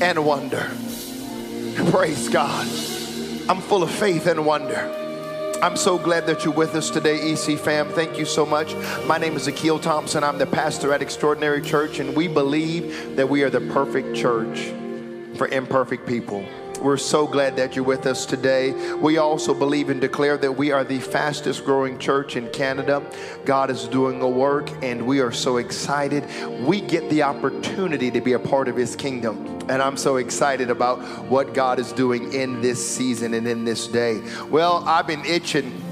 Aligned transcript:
and 0.00 0.24
wonder. 0.24 0.70
Praise 1.90 2.28
God. 2.28 2.66
I'm 3.48 3.60
full 3.60 3.82
of 3.82 3.90
faith 3.90 4.26
and 4.26 4.44
wonder. 4.44 4.92
I'm 5.62 5.76
so 5.76 5.96
glad 5.96 6.26
that 6.26 6.44
you're 6.44 6.52
with 6.52 6.74
us 6.74 6.90
today, 6.90 7.32
EC 7.32 7.58
fam. 7.58 7.88
Thank 7.88 8.18
you 8.18 8.26
so 8.26 8.44
much. 8.44 8.74
My 9.06 9.16
name 9.16 9.36
is 9.36 9.46
Akil 9.46 9.78
Thompson. 9.78 10.22
I'm 10.22 10.36
the 10.36 10.46
pastor 10.46 10.92
at 10.92 11.00
Extraordinary 11.00 11.62
Church, 11.62 11.98
and 11.98 12.14
we 12.14 12.28
believe 12.28 13.16
that 13.16 13.28
we 13.28 13.42
are 13.42 13.48
the 13.48 13.62
perfect 13.72 14.14
church 14.14 14.72
for 15.38 15.48
imperfect 15.48 16.06
people. 16.06 16.44
We're 16.78 16.96
so 16.96 17.26
glad 17.26 17.56
that 17.56 17.74
you're 17.74 17.84
with 17.84 18.06
us 18.06 18.26
today. 18.26 18.72
We 18.94 19.18
also 19.18 19.54
believe 19.54 19.88
and 19.88 20.00
declare 20.00 20.36
that 20.38 20.52
we 20.52 20.72
are 20.72 20.84
the 20.84 21.00
fastest 21.00 21.64
growing 21.64 21.98
church 21.98 22.36
in 22.36 22.48
Canada. 22.50 23.02
God 23.44 23.70
is 23.70 23.88
doing 23.88 24.20
a 24.20 24.28
work, 24.28 24.70
and 24.82 25.06
we 25.06 25.20
are 25.20 25.32
so 25.32 25.56
excited. 25.56 26.24
We 26.64 26.80
get 26.80 27.08
the 27.10 27.22
opportunity 27.22 28.10
to 28.10 28.20
be 28.20 28.34
a 28.34 28.38
part 28.38 28.68
of 28.68 28.76
His 28.76 28.94
kingdom. 28.94 29.46
And 29.68 29.82
I'm 29.82 29.96
so 29.96 30.16
excited 30.16 30.70
about 30.70 31.00
what 31.28 31.54
God 31.54 31.78
is 31.78 31.92
doing 31.92 32.32
in 32.32 32.60
this 32.60 32.86
season 32.86 33.34
and 33.34 33.48
in 33.48 33.64
this 33.64 33.88
day. 33.88 34.22
Well, 34.50 34.84
I've 34.86 35.06
been 35.06 35.24
itching. 35.24 35.82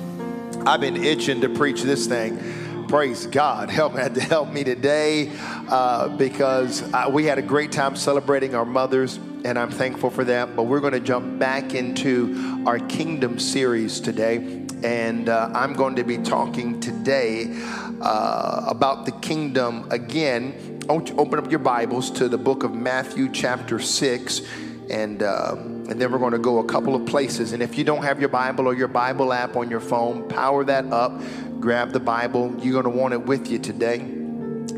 I've 0.67 0.81
been 0.81 1.03
itching 1.03 1.41
to 1.41 1.49
preach 1.49 1.83
this 1.83 2.07
thing. 2.07 2.87
Praise 2.89 3.27
God. 3.27 3.71
Help 3.71 3.95
had 3.95 4.15
to 4.15 4.21
help 4.21 4.53
me 4.53 4.63
today 4.63 5.33
uh, 5.69 6.09
because 6.09 6.83
uh, 6.93 7.09
we 7.11 7.25
had 7.25 7.39
a 7.39 7.43
great 7.43 7.73
time 7.73 7.97
celebrating 7.97 8.55
our 8.55 8.65
mothers, 8.65 9.19
and 9.45 9.59
I'm 9.59 9.71
thankful 9.71 10.11
for 10.11 10.25
that. 10.25 10.57
But 10.57 10.65
we're 10.65 10.81
going 10.81 10.95
to 10.95 11.01
jump 11.01 11.39
back 11.39 11.75
into 11.75 12.65
our 12.67 12.79
kingdom 12.79 13.39
series 13.39 14.01
today, 14.01 14.37
and 14.83 15.29
uh, 15.29 15.51
I'm 15.55 15.75
going 15.75 15.97
to 15.97 16.05
be 16.05 16.19
talking 16.19 16.81
today 16.81 17.55
uh, 18.01 18.65
about 18.67 19.07
the 19.07 19.13
kingdom 19.13 19.91
again 19.91 20.75
open 20.89 21.39
up 21.39 21.51
your 21.51 21.61
Bibles 21.61 22.11
to 22.11 22.29
the 22.29 22.37
book 22.37 22.63
of 22.63 22.75
Matthew, 22.75 23.31
chapter 23.31 23.79
6, 23.79 24.43
and, 24.91 25.23
uh, 25.23 25.55
and 25.57 26.01
then 26.01 26.13
we're 26.13 26.19
going 26.19 26.33
to 26.33 26.39
go 26.39 26.59
a 26.59 26.65
couple 26.65 26.95
of 26.95 27.07
places. 27.07 27.53
And 27.53 27.63
if 27.63 27.79
you 27.79 27.85
don't 27.85 28.03
have 28.03 28.21
your 28.21 28.29
Bible 28.29 28.67
or 28.67 28.75
your 28.75 28.89
Bible 28.89 29.33
app 29.33 29.57
on 29.57 29.71
your 29.71 29.81
phone, 29.81 30.29
power 30.29 30.63
that 30.65 30.85
up, 30.93 31.19
grab 31.59 31.93
the 31.93 32.01
Bible. 32.01 32.55
You're 32.61 32.83
going 32.83 32.93
to 32.93 33.01
want 33.01 33.15
it 33.15 33.25
with 33.25 33.51
you 33.51 33.59
today 33.59 34.24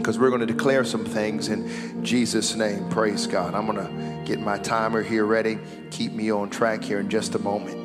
because 0.06 0.20
we're 0.20 0.28
going 0.28 0.40
to 0.40 0.46
declare 0.46 0.84
some 0.84 1.04
things 1.04 1.48
in 1.48 2.04
Jesus' 2.04 2.54
name. 2.54 2.88
Praise 2.90 3.26
God. 3.26 3.56
I'm 3.56 3.66
going 3.66 3.78
to 3.78 4.22
get 4.24 4.38
my 4.38 4.56
timer 4.56 5.02
here 5.02 5.24
ready. 5.24 5.58
Keep 5.90 6.12
me 6.12 6.30
on 6.30 6.48
track 6.48 6.84
here 6.84 7.00
in 7.00 7.10
just 7.10 7.34
a 7.34 7.40
moment. 7.40 7.76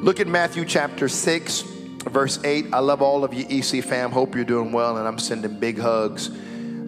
Look 0.00 0.20
at 0.20 0.28
Matthew 0.28 0.64
chapter 0.64 1.08
6, 1.08 1.62
verse 2.04 2.38
8. 2.44 2.66
I 2.72 2.78
love 2.78 3.02
all 3.02 3.24
of 3.24 3.34
you, 3.34 3.46
EC 3.50 3.82
fam. 3.82 4.12
Hope 4.12 4.36
you're 4.36 4.44
doing 4.44 4.70
well, 4.70 4.96
and 4.96 5.08
I'm 5.08 5.18
sending 5.18 5.58
big 5.58 5.80
hugs 5.80 6.30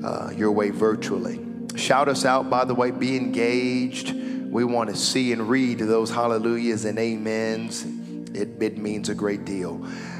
uh, 0.04 0.32
your 0.36 0.52
way 0.52 0.70
virtually. 0.70 1.44
Shout 1.74 2.08
us 2.08 2.24
out, 2.24 2.48
by 2.48 2.64
the 2.64 2.72
way, 2.76 2.92
be 2.92 3.16
engaged. 3.16 4.14
We 4.14 4.62
want 4.62 4.90
to 4.90 4.96
see 4.96 5.32
and 5.32 5.48
read 5.48 5.80
those 5.80 6.08
hallelujahs 6.08 6.84
and 6.84 7.00
amens. 7.00 7.84
It, 8.32 8.62
it 8.62 8.78
means 8.78 9.08
a 9.08 9.14
great 9.16 9.44
deal. 9.44 9.78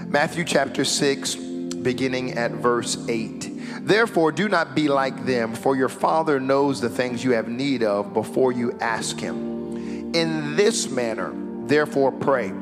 Matthew 0.08 0.42
chapter 0.42 0.84
6, 0.84 1.36
beginning 1.36 2.32
at 2.32 2.50
verse 2.50 2.98
8. 3.08 3.41
Therefore, 3.80 4.32
do 4.32 4.48
not 4.48 4.74
be 4.74 4.88
like 4.88 5.24
them, 5.24 5.54
for 5.54 5.76
your 5.76 5.88
Father 5.88 6.38
knows 6.40 6.80
the 6.80 6.88
things 6.88 7.24
you 7.24 7.32
have 7.32 7.48
need 7.48 7.82
of 7.82 8.14
before 8.14 8.52
you 8.52 8.76
ask 8.80 9.18
Him. 9.18 10.14
In 10.14 10.56
this 10.56 10.90
manner, 10.90 11.32
therefore, 11.66 12.12
pray 12.12 12.52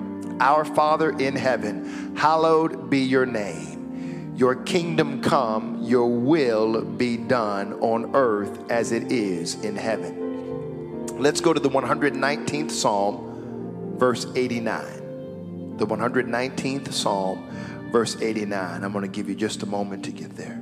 Our 0.40 0.64
Father 0.64 1.10
in 1.18 1.36
heaven, 1.36 2.16
hallowed 2.16 2.90
be 2.90 3.00
your 3.00 3.26
name. 3.26 4.34
Your 4.36 4.54
kingdom 4.54 5.20
come, 5.20 5.82
your 5.82 6.06
will 6.06 6.82
be 6.82 7.18
done 7.18 7.74
on 7.74 8.14
earth 8.14 8.70
as 8.70 8.92
it 8.92 9.12
is 9.12 9.62
in 9.62 9.76
heaven. 9.76 11.06
Let's 11.18 11.42
go 11.42 11.52
to 11.52 11.60
the 11.60 11.68
119th 11.68 12.70
Psalm, 12.70 13.96
verse 13.98 14.26
89. 14.34 15.76
The 15.76 15.86
119th 15.86 16.92
Psalm, 16.92 17.46
verse 17.90 18.16
89. 18.20 18.84
I'm 18.84 18.92
going 18.92 19.02
to 19.02 19.08
give 19.08 19.28
you 19.28 19.34
just 19.34 19.62
a 19.62 19.66
moment 19.66 20.04
to 20.06 20.12
get 20.12 20.36
there. 20.36 20.59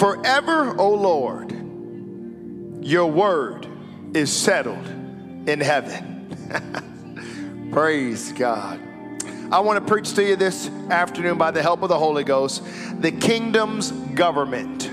Forever, 0.00 0.74
O 0.78 0.94
Lord, 0.94 1.52
your 2.82 3.06
word 3.06 3.68
is 4.14 4.32
settled 4.32 4.86
in 5.46 5.60
heaven. 5.60 7.68
Praise 7.70 8.32
God. 8.32 8.80
I 9.52 9.60
want 9.60 9.78
to 9.78 9.86
preach 9.86 10.14
to 10.14 10.24
you 10.24 10.36
this 10.36 10.70
afternoon 10.88 11.36
by 11.36 11.50
the 11.50 11.60
help 11.60 11.82
of 11.82 11.90
the 11.90 11.98
Holy 11.98 12.24
Ghost 12.24 12.64
the 13.02 13.12
kingdom's 13.12 13.90
government. 13.90 14.89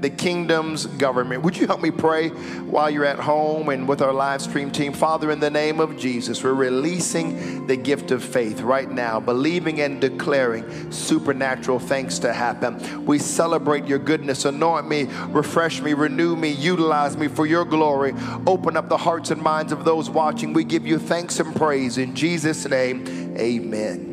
The 0.00 0.10
kingdom's 0.10 0.86
government. 0.86 1.42
Would 1.42 1.56
you 1.56 1.66
help 1.66 1.82
me 1.82 1.90
pray 1.90 2.28
while 2.28 2.88
you're 2.88 3.04
at 3.04 3.18
home 3.18 3.68
and 3.68 3.88
with 3.88 4.00
our 4.00 4.12
live 4.12 4.40
stream 4.40 4.70
team? 4.70 4.92
Father, 4.92 5.30
in 5.30 5.40
the 5.40 5.50
name 5.50 5.80
of 5.80 5.98
Jesus, 5.98 6.42
we're 6.44 6.54
releasing 6.54 7.66
the 7.66 7.76
gift 7.76 8.12
of 8.12 8.22
faith 8.22 8.60
right 8.60 8.90
now, 8.90 9.18
believing 9.18 9.80
and 9.80 10.00
declaring 10.00 10.92
supernatural 10.92 11.80
things 11.80 12.20
to 12.20 12.32
happen. 12.32 13.04
We 13.04 13.18
celebrate 13.18 13.86
your 13.86 13.98
goodness. 13.98 14.44
Anoint 14.44 14.88
me, 14.88 15.08
refresh 15.28 15.82
me, 15.82 15.94
renew 15.94 16.36
me, 16.36 16.50
utilize 16.50 17.16
me 17.16 17.26
for 17.26 17.46
your 17.46 17.64
glory. 17.64 18.14
Open 18.46 18.76
up 18.76 18.88
the 18.88 18.96
hearts 18.96 19.30
and 19.30 19.42
minds 19.42 19.72
of 19.72 19.84
those 19.84 20.08
watching. 20.08 20.52
We 20.52 20.64
give 20.64 20.86
you 20.86 20.98
thanks 20.98 21.40
and 21.40 21.54
praise 21.56 21.98
in 21.98 22.14
Jesus' 22.14 22.68
name. 22.68 23.36
Amen. 23.36 24.08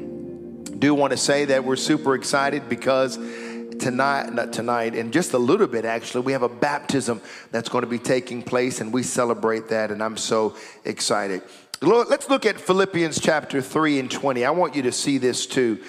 Do 0.79 0.93
want 0.93 1.11
to 1.11 1.17
say 1.17 1.45
that 1.45 1.63
we're 1.63 1.77
super 1.77 2.15
excited 2.15 2.67
because 2.67 3.17
tonight, 3.79 4.33
not 4.33 4.53
tonight, 4.53 4.95
in 4.95 5.11
just 5.11 5.33
a 5.33 5.37
little 5.37 5.67
bit 5.67 5.85
actually, 5.85 6.21
we 6.21 6.31
have 6.31 6.43
a 6.43 6.49
baptism 6.49 7.21
that's 7.51 7.69
going 7.69 7.83
to 7.83 7.89
be 7.89 7.99
taking 7.99 8.41
place 8.41 8.81
and 8.81 8.93
we 8.93 9.03
celebrate 9.03 9.69
that, 9.69 9.91
and 9.91 10.03
I'm 10.03 10.17
so 10.17 10.55
excited. 10.83 11.41
Lord, 11.81 12.07
Let's 12.07 12.29
look 12.29 12.45
at 12.45 12.59
Philippians 12.59 13.19
chapter 13.19 13.61
3 13.61 13.99
and 13.99 14.11
20. 14.11 14.45
I 14.45 14.51
want 14.51 14.75
you 14.75 14.81
to 14.83 14.91
see 14.91 15.17
this 15.17 15.45
too. 15.45 15.81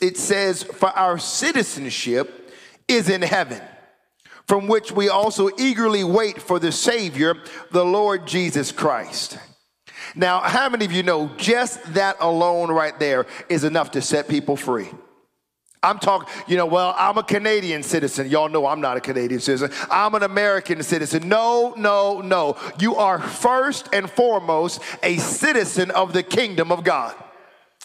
It 0.00 0.16
says, 0.16 0.62
For 0.62 0.90
our 0.90 1.18
citizenship 1.18 2.52
is 2.88 3.08
in 3.08 3.22
heaven, 3.22 3.60
from 4.46 4.68
which 4.68 4.92
we 4.92 5.08
also 5.08 5.50
eagerly 5.58 6.04
wait 6.04 6.40
for 6.40 6.58
the 6.58 6.72
Savior, 6.72 7.36
the 7.70 7.84
Lord 7.84 8.26
Jesus 8.26 8.72
Christ 8.72 9.38
now, 10.14 10.40
how 10.40 10.68
many 10.68 10.84
of 10.84 10.92
you 10.92 11.02
know 11.02 11.30
just 11.36 11.94
that 11.94 12.16
alone 12.20 12.70
right 12.70 12.98
there 12.98 13.26
is 13.48 13.64
enough 13.64 13.92
to 13.92 14.02
set 14.02 14.28
people 14.28 14.56
free? 14.56 14.88
I'm 15.82 15.98
talking, 15.98 16.28
you 16.46 16.58
know, 16.58 16.66
well, 16.66 16.94
I'm 16.98 17.16
a 17.16 17.22
Canadian 17.22 17.82
citizen. 17.82 18.28
Y'all 18.28 18.50
know 18.50 18.66
I'm 18.66 18.82
not 18.82 18.98
a 18.98 19.00
Canadian 19.00 19.40
citizen. 19.40 19.70
I'm 19.90 20.14
an 20.14 20.22
American 20.22 20.82
citizen. 20.82 21.26
No, 21.26 21.72
no, 21.76 22.20
no. 22.20 22.56
You 22.78 22.96
are 22.96 23.18
first 23.18 23.88
and 23.94 24.10
foremost 24.10 24.82
a 25.02 25.16
citizen 25.16 25.90
of 25.92 26.12
the 26.12 26.22
kingdom 26.22 26.70
of 26.70 26.84
God. 26.84 27.14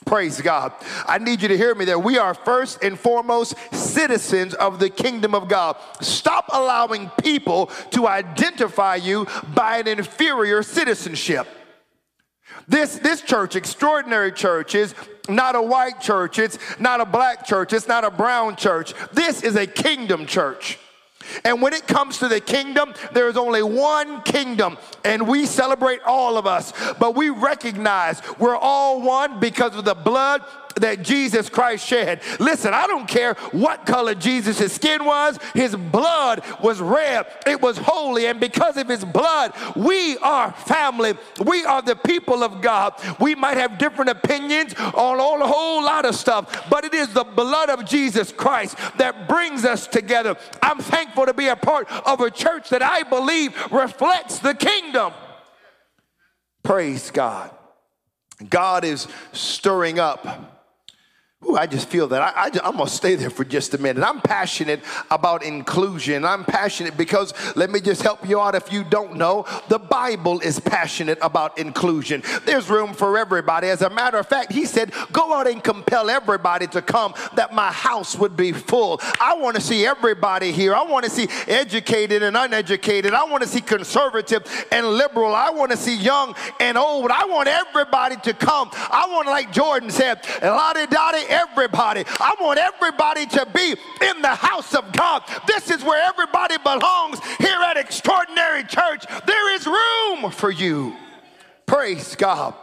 Praise 0.06 0.42
God. 0.42 0.74
I 1.08 1.20
need 1.20 1.42
you 1.42 1.48
to 1.48 1.58
hear 1.58 1.74
me 1.74 1.86
there. 1.86 1.98
We 1.98 2.18
are 2.18 2.34
first 2.34 2.84
and 2.84 3.00
foremost 3.00 3.56
citizens 3.74 4.54
of 4.56 4.78
the 4.78 4.90
kingdom 4.90 5.34
of 5.34 5.48
God. 5.48 5.78
Stop 6.02 6.50
allowing 6.52 7.10
people 7.22 7.68
to 7.92 8.08
identify 8.08 8.96
you 8.96 9.26
by 9.54 9.78
an 9.78 9.88
inferior 9.88 10.64
citizenship. 10.64 11.48
This, 12.68 12.98
this 13.00 13.22
church, 13.22 13.56
extraordinary 13.56 14.32
church, 14.32 14.76
is 14.76 14.96
not 15.30 15.56
a 15.56 15.62
white 15.62 16.02
church. 16.02 16.40
It's 16.40 16.58
not 16.80 17.02
a 17.02 17.06
black 17.06 17.46
church. 17.46 17.74
It's 17.74 17.88
not 17.88 18.04
a 18.04 18.12
brown 18.12 18.56
church. 18.56 18.94
This 19.12 19.44
is 19.44 19.56
a 19.56 19.68
kingdom 19.68 20.26
church. 20.26 20.80
And 21.44 21.62
when 21.62 21.74
it 21.74 21.88
comes 21.88 22.20
to 22.20 22.28
the 22.28 22.40
kingdom, 22.40 22.94
there 23.14 23.28
is 23.28 23.38
only 23.38 23.64
one 23.64 24.22
kingdom, 24.24 24.78
and 25.04 25.28
we 25.28 25.46
celebrate 25.46 26.02
all 26.06 26.38
of 26.38 26.46
us. 26.46 26.72
But 27.00 27.16
we 27.16 27.30
recognize 27.30 28.22
we're 28.38 28.56
all 28.56 29.02
one 29.02 29.40
because 29.40 29.76
of 29.76 29.86
the 29.86 29.96
blood 29.96 30.44
that 30.76 31.02
Jesus 31.02 31.50
Christ 31.50 31.86
shed. 31.86 32.22
Listen, 32.40 32.74
I 32.74 32.88
don't 32.88 33.08
care 33.08 33.36
what 33.52 33.86
color 33.86 34.16
Jesus' 34.16 34.74
skin 34.74 35.06
was, 35.06 35.40
his 35.54 35.76
blood 35.76 36.44
was 36.62 36.80
red, 36.82 37.28
it 37.46 37.62
was 37.62 37.78
holy, 37.78 38.28
and 38.28 38.40
because 38.40 38.78
of 38.78 38.88
his 38.88 39.06
blood, 39.06 39.54
we 39.76 40.18
are 40.18 40.52
family. 40.52 41.14
We 41.44 41.66
are 41.66 41.82
the 41.82 41.96
people 41.96 42.44
of 42.44 42.62
God. 42.62 42.94
We 43.20 43.36
might 43.36 43.58
have 43.58 43.78
different 43.78 44.12
opinions 44.12 44.74
on 44.76 45.20
all 45.20 45.42
a 45.42 45.48
whole 45.48 45.84
lot 45.84 46.06
of 46.06 46.16
stuff, 46.16 46.70
but 46.70 46.86
it 46.86 46.94
is 46.94 47.14
the 47.14 47.24
blood 47.24 47.70
of 47.70 47.86
Jesus 47.86 48.32
Christ 48.32 48.78
that 48.98 49.28
brings 49.28 49.66
us 49.66 49.88
together. 49.88 50.38
I'm 50.62 50.80
thankful 50.80 51.26
to 51.26 51.34
be 51.34 51.48
a 51.48 51.56
part 51.56 51.92
of 52.06 52.22
a 52.22 52.32
church 52.32 52.70
that 52.70 52.82
I 52.82 53.04
believe 53.04 53.56
reflects 53.72 54.40
the 54.40 54.54
kingdom. 54.54 55.14
Praise 56.64 57.12
God. 57.12 57.52
God 58.50 58.84
is 58.84 59.08
stirring 59.32 60.00
up 60.00 60.55
Ooh, 61.48 61.58
I 61.58 61.68
just 61.68 61.90
feel 61.90 62.08
that. 62.08 62.22
I, 62.22 62.46
I, 62.46 62.68
am 62.68 62.78
going 62.78 62.88
to 62.88 62.92
stay 62.92 63.14
there 63.16 63.30
for 63.30 63.44
just 63.44 63.74
a 63.76 63.78
minute. 63.78 64.04
I'm 64.04 64.20
passionate 64.20 64.82
about 65.12 65.44
inclusion. 65.44 66.26
I'm 66.26 66.44
passionate 66.44 66.98
because, 66.98 67.34
let 67.56 67.70
me 67.70 67.80
just 67.80 68.02
help 68.02 68.28
you 68.28 68.40
out 68.40 68.56
if 68.56 68.72
you 68.72 68.84
don't 68.84 69.16
know, 69.16 69.46
the 69.70 69.78
Bible 69.78 70.40
is 70.40 70.60
passionate 70.60 71.20
about 71.22 71.58
inclusion. 71.60 72.24
There's 72.46 72.68
room 72.68 72.94
for 72.94 73.18
everybody. 73.18 73.68
As 73.68 73.84
a 73.84 73.90
matter 73.92 74.18
of 74.18 74.28
fact, 74.28 74.54
he 74.54 74.66
said, 74.66 74.92
Go 75.12 75.34
out 75.34 75.48
and 75.48 75.64
compel 75.64 76.10
everybody 76.10 76.66
to 76.68 76.82
come 76.82 77.14
that 77.36 77.54
my 77.54 77.72
house 77.72 78.18
would 78.18 78.36
be 78.36 78.52
full. 78.52 79.00
I 79.22 79.36
want 79.36 79.56
to 79.56 79.62
see 79.62 79.86
everybody 79.86 80.52
here. 80.52 80.74
I 80.74 80.84
want 80.84 81.06
to 81.06 81.12
see 81.12 81.28
educated 81.48 82.24
and 82.24 82.36
uneducated. 82.36 83.14
I 83.14 83.24
want 83.26 83.44
to 83.44 83.50
see 83.50 83.62
conservative 83.62 84.44
and 84.72 84.88
liberal. 84.88 85.36
I 85.36 85.52
want 85.52 85.72
to 85.72 85.78
see 85.78 85.96
young 85.96 86.34
and 86.60 86.78
old. 86.78 87.12
I 87.12 87.26
want 87.26 87.48
everybody 87.48 88.16
to 88.18 88.34
come. 88.34 88.70
I 88.74 89.08
want, 89.12 89.28
like 89.28 89.52
Jordan 89.52 89.92
said, 89.92 90.26
Lottie 90.42 90.88
Dottie, 90.88 91.35
everybody. 91.36 92.04
I 92.20 92.36
want 92.40 92.60
everybody 92.60 93.26
to 93.26 93.48
be 93.54 93.76
in 94.08 94.22
the 94.22 94.36
house 94.36 94.74
of 94.74 94.92
God. 94.94 95.24
This 95.48 95.70
is 95.70 95.84
where 95.84 96.02
everybody 96.04 96.58
belongs 96.58 97.20
here 97.38 97.62
at 97.62 97.78
Extraordinary 97.78 98.64
Church. 98.64 99.06
There 99.26 99.56
is 99.56 99.68
room 99.68 100.32
for 100.32 100.52
you. 100.52 100.96
Praise 101.66 102.16
God. 102.16 102.54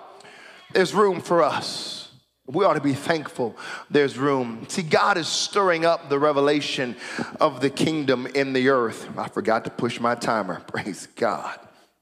There's 0.73 0.95
room 0.95 1.21
for 1.21 1.43
us. 1.43 2.03
We 2.47 2.65
ought 2.65 2.75
to 2.75 2.81
be 2.81 2.95
thankful 2.95 3.57
there's 3.89 4.19
room. 4.19 4.67
See, 4.69 4.83
God 4.83 5.17
is 5.17 5.29
stirring 5.29 5.85
up 5.85 6.09
the 6.09 6.19
revelation 6.19 6.97
of 7.41 7.61
the 7.61 7.71
kingdom 7.71 8.27
in 8.27 8.53
the 8.53 8.69
earth. 8.69 9.09
I 9.17 9.29
forgot 9.29 9.65
to 9.65 9.71
push 9.71 10.01
my 10.01 10.15
timer. 10.15 10.61
Praise 10.67 11.07
God. 11.15 11.59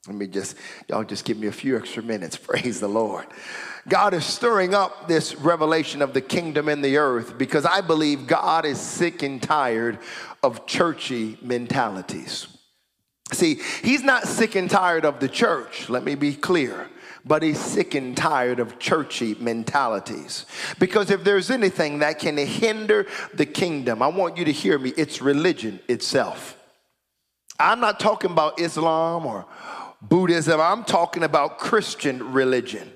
Let 0.06 0.17
me 0.17 0.26
just, 0.26 0.56
y'all 0.88 1.05
just 1.05 1.25
give 1.26 1.37
me 1.37 1.46
a 1.46 1.52
few 1.52 1.76
extra 1.76 2.02
minutes. 2.02 2.37
Praise 2.43 2.81
the 2.81 2.88
Lord. 2.88 3.26
God 3.88 4.15
is 4.15 4.25
stirring 4.25 4.75
up 4.75 5.09
this 5.09 5.35
revelation 5.37 6.03
of 6.03 6.12
the 6.12 6.21
kingdom 6.21 6.69
in 6.69 6.82
the 6.82 6.99
earth 6.99 7.38
because 7.38 7.65
I 7.65 7.81
believe 7.81 8.27
God 8.27 8.65
is 8.65 8.79
sick 8.81 9.23
and 9.23 9.43
tired 9.43 9.99
of 10.43 10.67
churchy 10.67 11.38
mentalities. 11.41 12.47
See, 13.32 13.61
He's 13.82 14.03
not 14.03 14.25
sick 14.25 14.55
and 14.55 14.69
tired 14.69 15.05
of 15.05 15.21
the 15.21 15.29
church, 15.29 15.88
let 15.88 16.05
me 16.05 16.15
be 16.15 16.35
clear, 16.35 16.88
but 17.25 17.43
He's 17.43 17.59
sick 17.59 17.94
and 17.94 18.17
tired 18.17 18.61
of 18.61 18.79
churchy 18.79 19.35
mentalities. 19.37 20.44
Because 20.79 21.11
if 21.11 21.25
there's 21.25 21.50
anything 21.50 22.00
that 22.00 22.19
can 22.19 22.37
hinder 22.37 23.06
the 23.32 23.47
kingdom, 23.47 24.03
I 24.03 24.09
want 24.09 24.37
you 24.37 24.44
to 24.44 24.53
hear 24.53 24.79
me, 24.79 24.93
it's 24.97 25.23
religion 25.23 25.81
itself. 25.88 26.56
I'm 27.59 27.81
not 27.81 28.00
talking 28.00 28.31
about 28.31 28.61
Islam 28.61 29.25
or 29.25 29.47
Buddhism, 30.03 30.61
I'm 30.61 30.85
talking 30.85 31.23
about 31.23 31.59
Christian 31.59 32.32
religion 32.32 32.91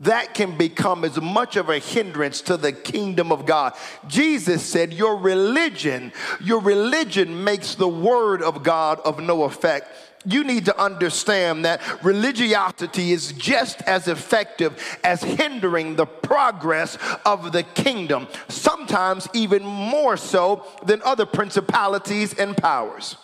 that 0.00 0.34
can 0.34 0.56
become 0.56 1.04
as 1.04 1.20
much 1.20 1.56
of 1.56 1.68
a 1.68 1.78
hindrance 1.78 2.40
to 2.42 2.56
the 2.56 2.72
kingdom 2.72 3.32
of 3.32 3.46
God. 3.46 3.74
Jesus 4.06 4.62
said, 4.62 4.92
Your 4.92 5.16
religion, 5.16 6.12
your 6.40 6.60
religion 6.60 7.44
makes 7.44 7.74
the 7.74 7.88
word 7.88 8.42
of 8.42 8.62
God 8.62 9.00
of 9.00 9.20
no 9.20 9.44
effect 9.44 9.90
you 10.24 10.44
need 10.44 10.64
to 10.66 10.78
understand 10.80 11.64
that 11.64 11.80
religiosity 12.04 13.12
is 13.12 13.32
just 13.32 13.80
as 13.82 14.08
effective 14.08 14.98
as 15.04 15.22
hindering 15.22 15.96
the 15.96 16.06
progress 16.06 16.98
of 17.24 17.52
the 17.52 17.62
kingdom, 17.62 18.26
sometimes 18.48 19.28
even 19.32 19.64
more 19.64 20.16
so 20.16 20.64
than 20.84 21.00
other 21.02 21.24
principalities 21.24 22.34
and 22.34 22.56
powers. 22.56 23.16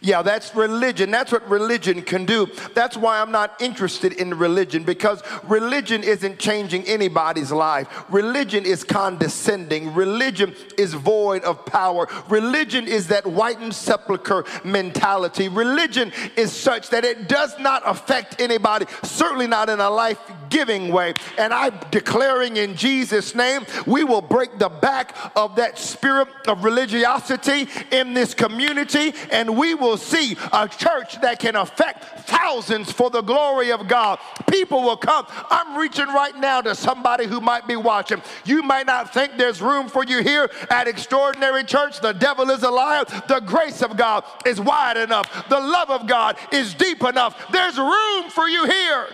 Yeah, 0.00 0.22
that's 0.22 0.54
religion. 0.54 1.10
That's 1.10 1.32
what 1.32 1.48
religion 1.48 2.02
can 2.02 2.24
do. 2.24 2.48
That's 2.74 2.96
why 2.96 3.20
I'm 3.20 3.32
not 3.32 3.60
interested 3.60 4.12
in 4.12 4.34
religion 4.34 4.84
because 4.84 5.22
religion 5.44 6.02
isn't 6.02 6.38
changing 6.38 6.84
anybody's 6.84 7.52
life. 7.52 7.88
Religion 8.08 8.64
is 8.64 8.84
condescending. 8.84 9.94
Religion 9.94 10.54
is 10.76 10.94
void 10.94 11.42
of 11.44 11.64
power. 11.66 12.08
Religion 12.28 12.86
is 12.86 13.08
that 13.08 13.24
whitened 13.24 13.74
sepulcher 13.74 14.44
mentality. 14.64 15.48
Religion 15.48 16.12
is 16.36 16.52
such 16.52 16.90
that 16.90 17.04
it 17.04 17.28
does 17.28 17.58
not 17.58 17.82
affect 17.84 18.40
anybody, 18.40 18.86
certainly 19.02 19.46
not 19.46 19.68
in 19.68 19.80
a 19.80 19.90
life 19.90 20.18
giving 20.50 20.92
way. 20.92 21.14
And 21.36 21.52
I'm 21.52 21.78
declaring 21.90 22.56
in 22.56 22.74
Jesus' 22.76 23.34
name, 23.34 23.66
we 23.86 24.04
will 24.04 24.22
break 24.22 24.58
the 24.58 24.68
back 24.68 25.16
of 25.36 25.56
that 25.56 25.78
spirit 25.78 26.28
of 26.46 26.64
religiosity 26.64 27.68
in 27.90 28.14
this 28.14 28.34
community 28.34 29.12
and 29.30 29.56
we 29.56 29.74
will 29.74 29.96
see 29.96 30.36
a 30.52 30.68
church 30.68 31.20
that 31.20 31.38
can 31.38 31.56
affect 31.56 32.28
thousands 32.28 32.90
for 32.92 33.10
the 33.10 33.22
glory 33.22 33.72
of 33.72 33.88
God. 33.88 34.18
People 34.50 34.82
will 34.82 34.96
come. 34.96 35.26
I'm 35.50 35.76
reaching 35.76 36.06
right 36.08 36.36
now 36.36 36.60
to 36.60 36.74
somebody 36.74 37.26
who 37.26 37.40
might 37.40 37.66
be 37.66 37.76
watching. 37.76 38.22
You 38.44 38.62
might 38.62 38.86
not 38.86 39.12
think 39.12 39.36
there's 39.36 39.60
room 39.60 39.88
for 39.88 40.04
you 40.04 40.22
here 40.22 40.50
at 40.70 40.88
Extraordinary 40.88 41.64
Church. 41.64 42.00
The 42.00 42.12
devil 42.12 42.50
is 42.50 42.62
a 42.62 42.70
liar. 42.70 43.04
The 43.28 43.40
grace 43.40 43.82
of 43.82 43.96
God 43.96 44.24
is 44.46 44.60
wide 44.60 44.96
enough. 44.96 45.48
The 45.48 45.60
love 45.60 45.90
of 45.90 46.06
God 46.06 46.36
is 46.52 46.74
deep 46.74 47.02
enough. 47.02 47.50
There's 47.52 47.78
room 47.78 48.30
for 48.30 48.48
you 48.48 48.64
here 48.66 49.08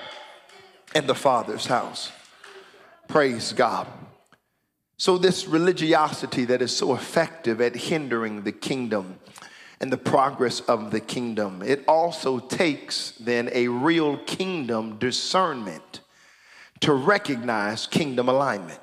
in 0.95 1.07
the 1.07 1.15
Father's 1.15 1.67
house. 1.67 2.13
Praise 3.09 3.53
God. 3.53 3.87
So, 4.97 5.19
this 5.19 5.47
religiosity 5.47 6.45
that 6.47 6.63
is 6.63 6.75
so 6.75 6.95
effective 6.95 7.61
at 7.61 7.75
hindering 7.75 8.45
the 8.45 8.53
kingdom 8.53 9.19
and 9.81 9.93
the 9.93 9.99
progress 9.99 10.61
of 10.61 10.93
the 10.93 11.01
kingdom, 11.01 11.63
it 11.63 11.85
also 11.89 12.39
takes 12.39 13.11
then 13.13 13.51
a 13.53 13.69
real 13.69 14.19
kingdom 14.19 14.99
discernment 14.99 16.01
to 16.81 16.93
recognize 16.95 17.87
kingdom 17.87 18.29
alignment. 18.29 18.81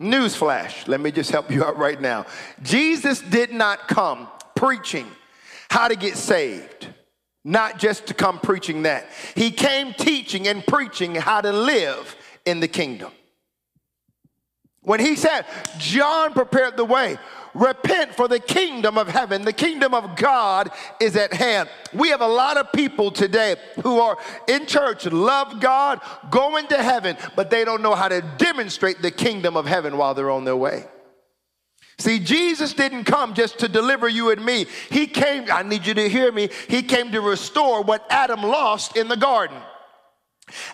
Newsflash, 0.00 0.86
let 0.86 1.00
me 1.00 1.10
just 1.10 1.30
help 1.30 1.50
you 1.50 1.64
out 1.64 1.76
right 1.76 2.00
now. 2.00 2.26
Jesus 2.62 3.20
did 3.20 3.52
not 3.52 3.88
come 3.88 4.28
preaching 4.54 5.06
how 5.70 5.88
to 5.88 5.96
get 5.96 6.16
saved 6.16 6.88
not 7.48 7.78
just 7.78 8.06
to 8.06 8.14
come 8.14 8.38
preaching 8.38 8.82
that. 8.82 9.06
He 9.34 9.50
came 9.50 9.94
teaching 9.94 10.46
and 10.46 10.64
preaching 10.66 11.14
how 11.14 11.40
to 11.40 11.50
live 11.50 12.14
in 12.44 12.60
the 12.60 12.68
kingdom. 12.68 13.10
When 14.82 15.00
he 15.00 15.16
said, 15.16 15.46
John 15.78 16.34
prepared 16.34 16.76
the 16.76 16.84
way, 16.84 17.16
repent 17.54 18.14
for 18.14 18.28
the 18.28 18.38
kingdom 18.38 18.98
of 18.98 19.08
heaven, 19.08 19.46
the 19.46 19.54
kingdom 19.54 19.94
of 19.94 20.14
God 20.14 20.70
is 21.00 21.16
at 21.16 21.32
hand. 21.32 21.70
We 21.94 22.10
have 22.10 22.20
a 22.20 22.26
lot 22.26 22.58
of 22.58 22.70
people 22.72 23.10
today 23.10 23.56
who 23.82 23.98
are 23.98 24.18
in 24.46 24.66
church, 24.66 25.06
love 25.06 25.58
God, 25.58 26.00
going 26.30 26.66
to 26.66 26.82
heaven, 26.82 27.16
but 27.34 27.48
they 27.48 27.64
don't 27.64 27.82
know 27.82 27.94
how 27.94 28.08
to 28.08 28.20
demonstrate 28.36 29.00
the 29.00 29.10
kingdom 29.10 29.56
of 29.56 29.64
heaven 29.64 29.96
while 29.96 30.12
they're 30.12 30.30
on 30.30 30.44
their 30.44 30.56
way. 30.56 30.84
See, 31.98 32.20
Jesus 32.20 32.74
didn't 32.74 33.04
come 33.04 33.34
just 33.34 33.58
to 33.58 33.68
deliver 33.68 34.08
you 34.08 34.30
and 34.30 34.44
me. 34.44 34.66
He 34.88 35.08
came, 35.08 35.46
I 35.50 35.62
need 35.62 35.84
you 35.84 35.94
to 35.94 36.08
hear 36.08 36.30
me, 36.30 36.48
he 36.68 36.82
came 36.82 37.10
to 37.12 37.20
restore 37.20 37.82
what 37.82 38.06
Adam 38.08 38.42
lost 38.42 38.96
in 38.96 39.08
the 39.08 39.16
garden. 39.16 39.58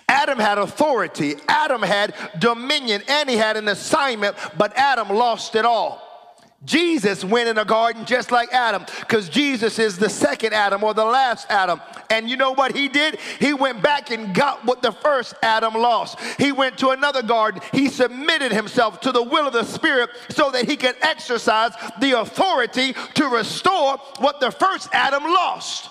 Adam 0.09 0.38
had 0.38 0.59
authority, 0.59 1.37
Adam 1.49 1.83
had 1.83 2.14
dominion, 2.38 3.02
and 3.09 3.28
he 3.28 3.37
had 3.37 3.57
an 3.57 3.69
assignment, 3.69 4.37
but 4.57 4.76
Adam 4.76 5.09
lost 5.09 5.57
it 5.57 5.64
all. 5.64 6.13
Jesus 6.64 7.25
went 7.25 7.49
in 7.49 7.59
a 7.59 7.64
garden 7.64 8.04
just 8.04 8.30
like 8.30 8.52
Adam 8.52 8.85
because 9.00 9.28
Jesus 9.28 9.78
is 9.78 9.99
the 9.99 10.09
second 10.09 10.54
Adam 10.54 10.83
or 10.83 10.94
the 10.94 11.04
last 11.04 11.47
Adam. 11.50 11.80
And 12.11 12.28
you 12.28 12.37
know 12.37 12.52
what 12.52 12.75
he 12.75 12.88
did? 12.88 13.18
He 13.38 13.52
went 13.52 13.83
back 13.83 14.11
and 14.11 14.35
got 14.35 14.64
what 14.64 14.83
the 14.83 14.92
first 14.92 15.35
Adam 15.42 15.75
lost. 15.75 16.18
He 16.38 16.52
went 16.52 16.78
to 16.78 16.90
another 16.90 17.23
garden. 17.23 17.61
He 17.73 17.88
submitted 17.88 18.52
himself 18.52 19.00
to 19.00 19.12
the 19.12 19.23
will 19.23 19.47
of 19.47 19.52
the 19.52 19.64
Spirit 19.64 20.11
so 20.30 20.50
that 20.50 20.68
he 20.68 20.76
could 20.76 20.97
exercise 21.02 21.73
the 22.00 22.21
authority 22.21 22.94
to 23.14 23.28
restore 23.28 23.99
what 24.18 24.40
the 24.40 24.50
first 24.50 24.88
Adam 24.92 25.25
lost. 25.25 25.90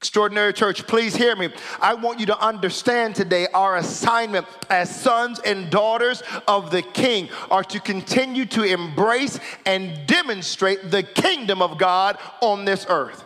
Extraordinary 0.00 0.52
church, 0.52 0.86
please 0.86 1.16
hear 1.16 1.34
me. 1.34 1.48
I 1.80 1.94
want 1.94 2.20
you 2.20 2.26
to 2.26 2.38
understand 2.38 3.16
today 3.16 3.48
our 3.52 3.78
assignment 3.78 4.46
as 4.70 4.94
sons 4.94 5.40
and 5.40 5.70
daughters 5.70 6.22
of 6.46 6.70
the 6.70 6.82
King 6.82 7.28
are 7.50 7.64
to 7.64 7.80
continue 7.80 8.46
to 8.46 8.62
embrace 8.62 9.40
and 9.66 10.06
demonstrate 10.06 10.92
the 10.92 11.02
kingdom 11.02 11.60
of 11.60 11.78
God 11.78 12.16
on 12.40 12.64
this 12.64 12.86
earth. 12.88 13.24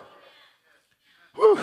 Whew. 1.35 1.59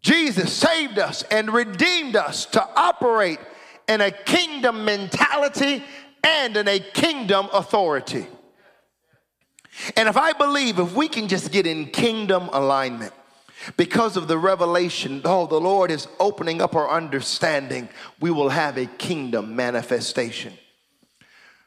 Jesus 0.00 0.52
saved 0.52 1.00
us 1.00 1.24
and 1.24 1.52
redeemed 1.52 2.14
us 2.14 2.46
to 2.46 2.64
operate 2.76 3.40
in 3.88 4.00
a 4.00 4.12
kingdom 4.12 4.84
mentality 4.84 5.82
and 6.22 6.56
in 6.56 6.68
a 6.68 6.78
kingdom 6.78 7.48
authority. 7.52 8.28
And 9.96 10.08
if 10.08 10.16
I 10.16 10.32
believe 10.32 10.78
if 10.78 10.94
we 10.94 11.08
can 11.08 11.26
just 11.26 11.50
get 11.50 11.66
in 11.66 11.86
kingdom 11.86 12.48
alignment, 12.52 13.12
because 13.76 14.16
of 14.16 14.28
the 14.28 14.38
revelation, 14.38 15.20
oh, 15.24 15.46
the 15.46 15.60
Lord 15.60 15.90
is 15.90 16.08
opening 16.18 16.60
up 16.60 16.74
our 16.74 16.90
understanding, 16.90 17.88
we 18.20 18.30
will 18.30 18.48
have 18.48 18.78
a 18.78 18.86
kingdom 18.86 19.54
manifestation. 19.56 20.54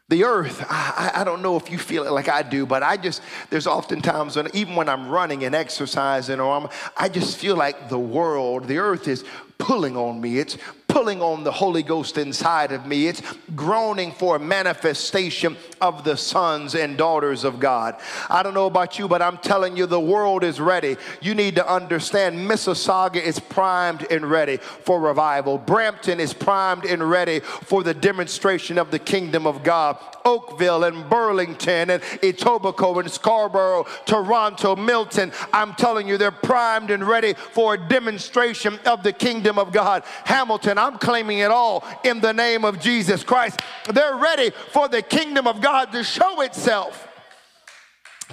The 0.10 0.26
earth, 0.26 0.66
I, 0.70 1.12
I, 1.16 1.24
don't 1.24 1.42
know 1.42 1.56
if 1.56 1.72
you 1.72 1.78
feel 1.78 2.06
it 2.06 2.12
like 2.12 2.28
I 2.28 2.44
do, 2.44 2.66
but 2.66 2.84
I 2.84 2.98
just, 2.98 3.22
there's 3.50 3.66
oftentimes 3.66 4.36
when, 4.36 4.54
even 4.54 4.76
when 4.76 4.90
I'm 4.90 5.08
running 5.08 5.46
and 5.46 5.56
exercising, 5.56 6.40
or 6.40 6.56
I'm, 6.56 6.68
I 6.98 7.08
just 7.08 7.38
feel 7.38 7.56
like 7.56 7.90
the 7.90 7.98
world, 7.98 8.68
the 8.68 8.80
earth 8.80 9.08
is 9.08 9.24
pulling 9.58 9.96
on 9.96 10.20
me. 10.20 10.40
It's 10.40 10.58
pulling 10.94 11.24
on 11.24 11.44
the 11.44 11.52
Holy 11.52 11.82
Ghost 11.82 12.20
inside 12.20 12.72
of 12.72 12.86
me. 12.86 13.08
It's 13.08 13.24
groaning 13.56 14.12
for 14.12 14.36
a 14.36 14.40
manifestation 14.40 15.58
of 15.82 16.04
the 16.04 16.16
sons 16.16 16.76
and 16.76 16.96
daughters 16.96 17.44
of 17.44 17.60
God. 17.60 18.00
I 18.30 18.44
don't 18.44 18.54
know 18.54 18.68
about 18.68 19.00
you, 19.00 19.08
but 19.08 19.20
I'm 19.20 19.40
telling 19.40 19.76
you, 19.76 19.88
the 19.88 20.00
world 20.00 20.44
is 20.44 20.62
ready. 20.62 20.98
You 21.20 21.34
need 21.34 21.56
to 21.56 21.68
understand 21.68 22.38
Mississauga 22.48 23.16
is 23.16 23.40
primed 23.40 24.06
and 24.12 24.30
ready 24.30 24.58
for 24.58 25.02
revival. 25.02 25.58
Brampton 25.58 26.20
is 26.20 26.32
primed 26.32 26.86
and 26.86 27.10
ready 27.10 27.40
for 27.40 27.82
the 27.82 27.96
demonstration 27.96 28.78
of 28.78 28.92
the 28.92 29.00
kingdom 29.00 29.48
of 29.48 29.64
God. 29.64 29.98
Oakville 30.26 30.84
and 30.84 31.10
Burlington 31.10 31.90
and 31.90 32.04
Etobicoke 32.22 33.00
and 33.02 33.12
Scarborough, 33.12 33.86
Toronto, 34.06 34.76
Milton, 34.76 35.32
I'm 35.52 35.74
telling 35.74 36.08
you, 36.08 36.18
they're 36.18 36.32
primed 36.32 36.92
and 36.92 37.06
ready 37.06 37.34
for 37.34 37.74
a 37.74 37.90
demonstration 37.90 38.80
of 38.86 39.04
the 39.04 39.12
kingdom 39.12 39.58
of 39.58 39.72
God. 39.72 40.04
Hamilton, 40.24 40.78
I'm 40.84 40.98
claiming 40.98 41.40
it 41.40 41.50
all 41.50 41.86
in 42.04 42.20
the 42.20 42.34
name 42.34 42.66
of 42.66 42.78
Jesus 42.80 43.24
Christ. 43.24 43.62
They're 43.90 44.18
ready 44.18 44.52
for 44.72 44.90
the 44.90 45.02
kingdom 45.02 45.48
of 45.48 45.62
God 45.62 45.94
to 45.94 46.04
show 46.04 46.42
itself. 46.42 47.08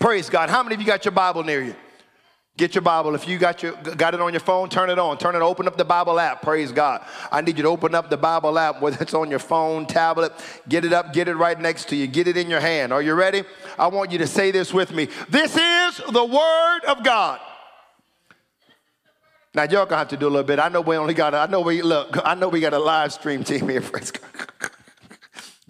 Praise 0.00 0.28
God. 0.28 0.50
How 0.50 0.62
many 0.64 0.74
of 0.74 0.80
you 0.80 0.86
got 0.86 1.04
your 1.04 1.12
Bible 1.12 1.44
near 1.44 1.62
you? 1.62 1.76
Get 2.56 2.74
your 2.74 2.82
Bible. 2.82 3.14
If 3.14 3.28
you 3.28 3.38
got 3.38 3.62
your 3.62 3.72
got 3.72 4.14
it 4.14 4.20
on 4.20 4.32
your 4.32 4.40
phone, 4.40 4.68
turn 4.68 4.90
it 4.90 4.98
on. 4.98 5.16
Turn 5.16 5.36
it. 5.36 5.42
Open 5.42 5.68
up 5.68 5.76
the 5.76 5.84
Bible 5.84 6.18
app. 6.18 6.42
Praise 6.42 6.72
God. 6.72 7.04
I 7.30 7.40
need 7.40 7.56
you 7.56 7.62
to 7.62 7.68
open 7.68 7.94
up 7.94 8.10
the 8.10 8.16
Bible 8.16 8.58
app, 8.58 8.82
whether 8.82 8.98
it's 9.00 9.14
on 9.14 9.30
your 9.30 9.38
phone, 9.38 9.86
tablet. 9.86 10.32
Get 10.68 10.84
it 10.84 10.92
up. 10.92 11.12
Get 11.12 11.28
it 11.28 11.36
right 11.36 11.58
next 11.58 11.88
to 11.90 11.96
you. 11.96 12.08
Get 12.08 12.26
it 12.26 12.36
in 12.36 12.50
your 12.50 12.60
hand. 12.60 12.92
Are 12.92 13.00
you 13.00 13.14
ready? 13.14 13.44
I 13.78 13.86
want 13.86 14.10
you 14.10 14.18
to 14.18 14.26
say 14.26 14.50
this 14.50 14.74
with 14.74 14.92
me. 14.92 15.08
This 15.28 15.56
is 15.56 16.02
the 16.12 16.24
Word 16.24 16.80
of 16.88 17.04
God. 17.04 17.40
Now 19.54 19.64
y'all 19.64 19.84
gonna 19.84 19.98
have 19.98 20.08
to 20.08 20.16
do 20.16 20.26
a 20.26 20.30
little 20.30 20.44
bit. 20.44 20.60
I 20.60 20.68
know 20.68 20.80
we 20.80 20.96
only 20.96 21.14
got. 21.14 21.34
I 21.34 21.46
know 21.46 21.60
we 21.60 21.82
look. 21.82 22.16
I 22.24 22.34
know 22.34 22.48
we 22.48 22.60
got 22.60 22.72
a 22.72 22.78
live 22.78 23.12
stream 23.12 23.42
team 23.42 23.68
here. 23.68 23.80
Praise 23.80 24.10
God. 24.12 24.70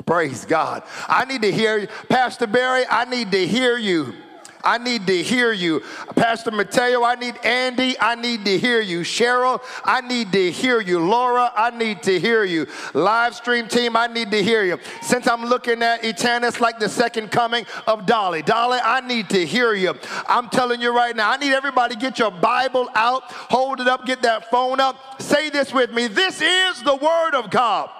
Praise 0.04 0.44
God. 0.44 0.82
I 1.08 1.24
need 1.24 1.42
to 1.42 1.52
hear 1.52 1.78
you, 1.78 1.88
Pastor 2.08 2.46
Barry. 2.46 2.84
I 2.90 3.04
need 3.04 3.30
to 3.32 3.46
hear 3.46 3.78
you. 3.78 4.14
I 4.64 4.78
need 4.78 5.06
to 5.06 5.22
hear 5.22 5.52
you. 5.52 5.82
Pastor 6.16 6.50
Mateo, 6.50 7.02
I 7.02 7.14
need 7.14 7.36
Andy, 7.44 7.96
I 8.00 8.14
need 8.14 8.44
to 8.44 8.58
hear 8.58 8.80
you. 8.80 9.00
Cheryl, 9.00 9.60
I 9.84 10.00
need 10.00 10.32
to 10.32 10.50
hear 10.50 10.80
you. 10.80 11.00
Laura, 11.00 11.52
I 11.56 11.70
need 11.70 12.02
to 12.04 12.18
hear 12.20 12.44
you. 12.44 12.66
Live 12.94 13.34
stream 13.34 13.68
team, 13.68 13.96
I 13.96 14.06
need 14.06 14.30
to 14.30 14.42
hear 14.42 14.64
you. 14.64 14.78
Since 15.02 15.26
I'm 15.26 15.44
looking 15.44 15.82
at 15.82 16.02
Eternis 16.02 16.60
like 16.60 16.78
the 16.78 16.88
second 16.88 17.30
coming 17.30 17.66
of 17.86 18.06
Dolly. 18.06 18.42
Dolly, 18.42 18.78
I 18.82 19.00
need 19.00 19.28
to 19.30 19.44
hear 19.46 19.74
you. 19.74 19.94
I'm 20.28 20.48
telling 20.48 20.80
you 20.80 20.94
right 20.94 21.14
now, 21.14 21.30
I 21.30 21.36
need 21.36 21.52
everybody 21.52 21.96
get 21.96 22.18
your 22.18 22.30
Bible 22.30 22.88
out, 22.94 23.24
hold 23.24 23.80
it 23.80 23.88
up, 23.88 24.06
get 24.06 24.22
that 24.22 24.50
phone 24.50 24.80
up. 24.80 25.20
Say 25.22 25.50
this 25.50 25.72
with 25.72 25.92
me. 25.92 26.06
This 26.06 26.40
is 26.40 26.82
the 26.82 26.96
Word 26.96 27.34
of 27.34 27.50
God. 27.50 27.90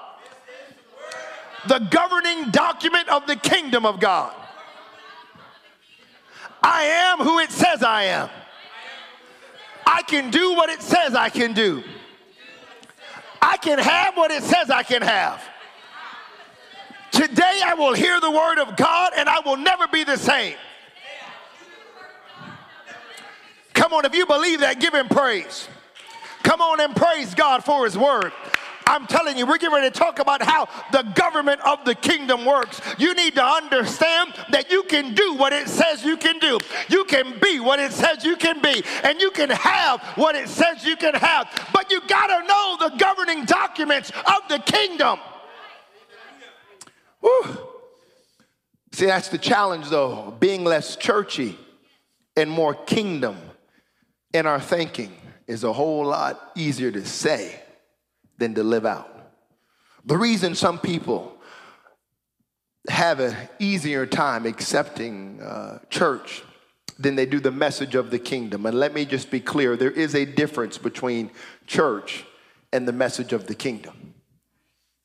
The 1.69 1.79
governing 1.90 2.50
document 2.50 3.09
of 3.09 3.26
the 3.26 3.37
kingdom 3.37 3.85
of 3.85 4.00
God. 4.00 4.35
I 6.62 6.85
am 6.85 7.19
who 7.19 7.38
it 7.38 7.50
says 7.50 7.83
I 7.83 8.05
am. 8.05 8.29
I 9.87 10.02
can 10.02 10.31
do 10.31 10.55
what 10.55 10.71
it 10.71 10.83
says 10.83 11.14
I 11.14 11.29
can 11.29 11.52
do. 11.52 11.83
I 13.43 13.57
can 13.57 13.79
have 13.79 14.17
what 14.17 14.31
it 14.31 14.43
says 14.43 14.71
I 14.71 14.83
can 14.83 15.02
have. 15.02 15.43
Today 17.11 17.61
I 17.64 17.75
will 17.75 17.95
hear 17.95 18.21
the 18.21 18.31
word 18.31 18.59
of 18.59 18.76
God 18.76 19.12
and 19.17 19.29
I 19.29 19.40
will 19.40 19.57
never 19.57 19.88
be 19.88 20.05
the 20.05 20.17
same. 20.17 20.55
Come 23.75 23.93
on, 23.93 24.05
if 24.05 24.14
you 24.14 24.26
believe 24.26 24.61
that, 24.61 24.79
give 24.79 24.95
him 24.95 25.09
praise. 25.09 25.69
Come 26.43 26.61
on 26.61 26.81
and 26.81 26.95
praise 26.95 27.35
God 27.35 27.64
for 27.64 27.85
his 27.85 27.97
word. 27.97 28.33
I'm 28.91 29.07
telling 29.07 29.39
you, 29.39 29.47
we're 29.47 29.59
getting 29.59 29.73
ready 29.73 29.89
to 29.89 29.97
talk 29.97 30.19
about 30.19 30.43
how 30.43 30.69
the 30.91 31.03
government 31.15 31.61
of 31.61 31.85
the 31.85 31.95
kingdom 31.95 32.45
works. 32.45 32.81
You 32.99 33.15
need 33.15 33.37
to 33.37 33.45
understand 33.45 34.35
that 34.51 34.69
you 34.69 34.83
can 34.83 35.15
do 35.15 35.35
what 35.35 35.53
it 35.53 35.69
says 35.69 36.05
you 36.05 36.17
can 36.17 36.41
do. 36.41 36.59
You 36.89 37.05
can 37.05 37.39
be 37.39 37.61
what 37.61 37.79
it 37.79 37.93
says 37.93 38.25
you 38.25 38.37
can 38.37 38.61
be. 38.61 38.83
And 39.05 39.21
you 39.21 39.31
can 39.31 39.51
have 39.51 40.03
what 40.17 40.35
it 40.35 40.49
says 40.49 40.85
you 40.85 40.97
can 40.97 41.15
have. 41.15 41.49
But 41.73 41.93
you 41.93 42.01
got 42.09 42.27
to 42.27 42.47
know 42.49 42.89
the 42.89 42.97
governing 42.97 43.45
documents 43.45 44.11
of 44.11 44.49
the 44.49 44.59
kingdom. 44.59 45.21
See, 48.91 49.07
that's 49.07 49.29
the 49.29 49.39
challenge, 49.39 49.89
though, 49.89 50.35
being 50.41 50.65
less 50.65 50.97
churchy 50.97 51.57
and 52.37 52.51
more 52.51 52.75
kingdom 52.75 53.37
in 54.35 54.47
our 54.47 54.61
thinking 54.61 55.13
is 55.47 55.63
a 55.63 55.73
whole 55.73 56.07
lot 56.07 56.51
easier 56.57 56.91
to 56.91 57.05
say 57.07 57.61
than 58.41 58.55
to 58.55 58.65
live 58.65 58.85
out. 58.85 59.09
The 60.05 60.17
reason 60.17 60.57
some 60.57 60.79
people 60.79 61.37
have 62.89 63.21
an 63.21 63.37
easier 63.59 64.07
time 64.07 64.47
accepting 64.47 65.41
uh, 65.41 65.79
church 65.91 66.43
than 66.99 67.15
they 67.15 67.27
do 67.27 67.39
the 67.39 67.51
message 67.51 67.95
of 67.95 68.11
the 68.11 68.19
kingdom. 68.19 68.67
And 68.67 68.79
let 68.79 68.95
me 68.95 69.05
just 69.05 69.31
be 69.31 69.41
clear 69.41 69.77
there 69.77 69.91
is 69.91 70.15
a 70.15 70.25
difference 70.25 70.79
between 70.79 71.31
church 71.67 72.25
and 72.73 72.89
the 72.89 72.93
message 72.93 73.33
of 73.33 73.47
the 73.47 73.55
kingdom. 73.55 74.15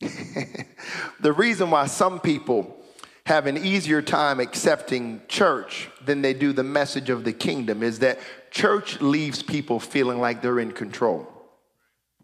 the 1.20 1.34
reason 1.34 1.70
why 1.70 1.86
some 1.88 2.20
people 2.20 2.82
have 3.25 3.48
an 3.48 3.58
easier 3.58 4.01
time 4.01 4.39
accepting 4.39 5.22
church 5.27 5.89
than 6.06 6.22
they 6.22 6.34
do 6.34 6.54
the 6.54 6.63
message 6.63 7.10
of 7.10 7.24
the 7.24 7.34
kingdom 7.34 7.82
is 7.82 8.00
that 8.00 8.20
church 8.51 9.01
leaves 9.01 9.42
people 9.42 9.80
feeling 9.80 10.20
like 10.20 10.42
they're 10.42 10.60
in 10.60 10.72
control. 10.72 11.35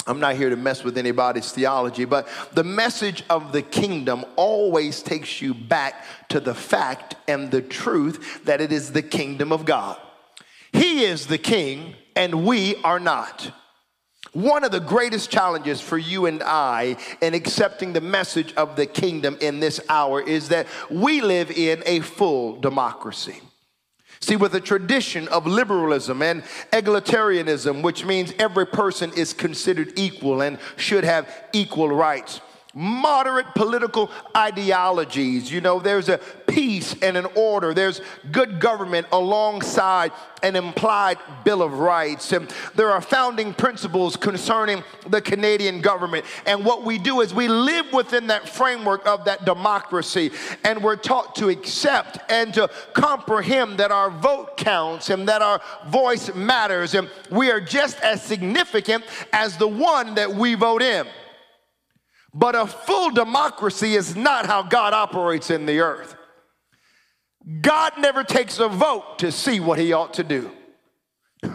I'm 0.08 0.20
not 0.20 0.36
here 0.36 0.50
to 0.50 0.56
mess 0.56 0.84
with 0.84 0.98
anybody's 0.98 1.52
theology, 1.52 2.06
but 2.06 2.28
the 2.54 2.64
message 2.64 3.24
of 3.30 3.52
the 3.52 3.62
kingdom 3.62 4.26
always 4.36 5.02
takes 5.02 5.42
you 5.42 5.54
back 5.54 6.06
to 6.30 6.40
the 6.40 6.56
fact 6.56 7.16
and 7.28 7.52
the 7.52 7.62
truth 7.62 8.44
that 8.46 8.62
it 8.62 8.72
is 8.72 8.92
the 8.92 9.04
kingdom 9.04 9.52
of 9.52 9.66
God. 9.66 9.98
He 10.74 11.04
is 11.04 11.28
the 11.28 11.38
king, 11.38 11.96
and 12.16 12.46
we 12.46 12.76
are 12.84 13.00
not. 13.00 13.52
One 14.34 14.64
of 14.64 14.72
the 14.72 14.80
greatest 14.80 15.30
challenges 15.30 15.82
for 15.82 15.98
you 15.98 16.26
and 16.26 16.42
I 16.42 16.96
in 17.22 17.34
accepting 17.34 17.92
the 17.92 18.02
message 18.02 18.54
of 18.54 18.78
the 18.78 18.86
kingdom 18.86 19.38
in 19.42 19.60
this 19.60 19.82
hour 19.90 20.22
is 20.22 20.50
that 20.50 20.68
we 20.90 21.22
live 21.22 21.52
in 21.52 21.84
a 21.86 22.00
full 22.00 22.56
democracy. 22.60 23.42
See, 24.22 24.36
with 24.36 24.54
a 24.54 24.62
tradition 24.62 25.28
of 25.30 25.48
liberalism 25.48 26.22
and 26.22 26.44
egalitarianism, 26.72 27.82
which 27.82 28.06
means 28.06 28.34
every 28.38 28.68
person 28.68 29.12
is 29.18 29.34
considered 29.34 29.94
equal 29.96 30.42
and 30.42 30.60
should 30.78 31.04
have 31.04 31.28
equal 31.54 31.90
rights 31.90 32.40
moderate 32.74 33.48
political 33.56 34.10
ideologies. 34.36 35.52
You 35.52 35.62
know, 35.62 35.80
there's 35.80 36.10
a 36.10 36.18
peace 36.48 36.96
and 37.02 37.18
an 37.18 37.28
order, 37.36 37.74
there's 37.74 38.02
good 38.32 38.60
government 38.60 39.08
alongside 39.12 40.12
an 40.44 40.56
implied 40.56 41.18
Bill 41.44 41.62
of 41.62 41.80
Rights. 41.80 42.32
And 42.34 42.52
there 42.76 42.90
are 42.90 43.02
founding 43.02 43.54
principles 43.54 44.16
concerning 44.16 44.84
the 45.08 45.22
Canadian 45.22 45.82
government. 45.82 46.26
And 46.46 46.66
what 46.66 46.84
we 46.84 46.98
do 46.98 47.22
is 47.22 47.34
we 47.34 47.48
live 47.48 47.92
within 47.94 48.28
that 48.28 48.50
framework 48.50 49.06
of 49.06 49.26
that 49.26 49.46
democracy, 49.46 50.32
and 50.64 50.84
we're 50.84 50.96
taught 50.96 51.36
to 51.36 51.50
accept 51.50 52.20
and 52.30 52.54
to 52.56 52.70
comprehend 52.94 53.78
that 53.80 53.92
our 53.92 54.10
vote 54.10 54.58
counts 54.58 55.10
and 55.10 55.28
that 55.28 55.42
our 55.42 55.62
voice 55.88 56.34
matters, 56.34 56.96
and 56.96 57.10
we 57.30 57.52
are 57.52 57.62
just 57.62 58.00
as 58.02 58.24
significant 58.24 59.04
as 59.32 59.58
the 59.58 59.68
one 59.68 60.16
that 60.16 60.34
we 60.34 60.56
vote 60.56 60.82
in. 60.82 61.06
But 62.34 62.56
a 62.56 62.66
full 62.66 63.12
democracy 63.12 63.96
is 63.96 64.16
not 64.16 64.46
how 64.46 64.64
God 64.64 64.94
operates 64.94 65.50
in 65.50 65.66
the 65.66 65.80
earth. 65.80 66.16
God 67.62 67.94
never 67.98 68.24
takes 68.24 68.60
a 68.60 68.68
vote 68.70 69.20
to 69.20 69.32
see 69.32 69.60
what 69.60 69.80
he 69.80 69.94
ought 69.94 70.14
to 70.16 70.24
do. 70.24 70.52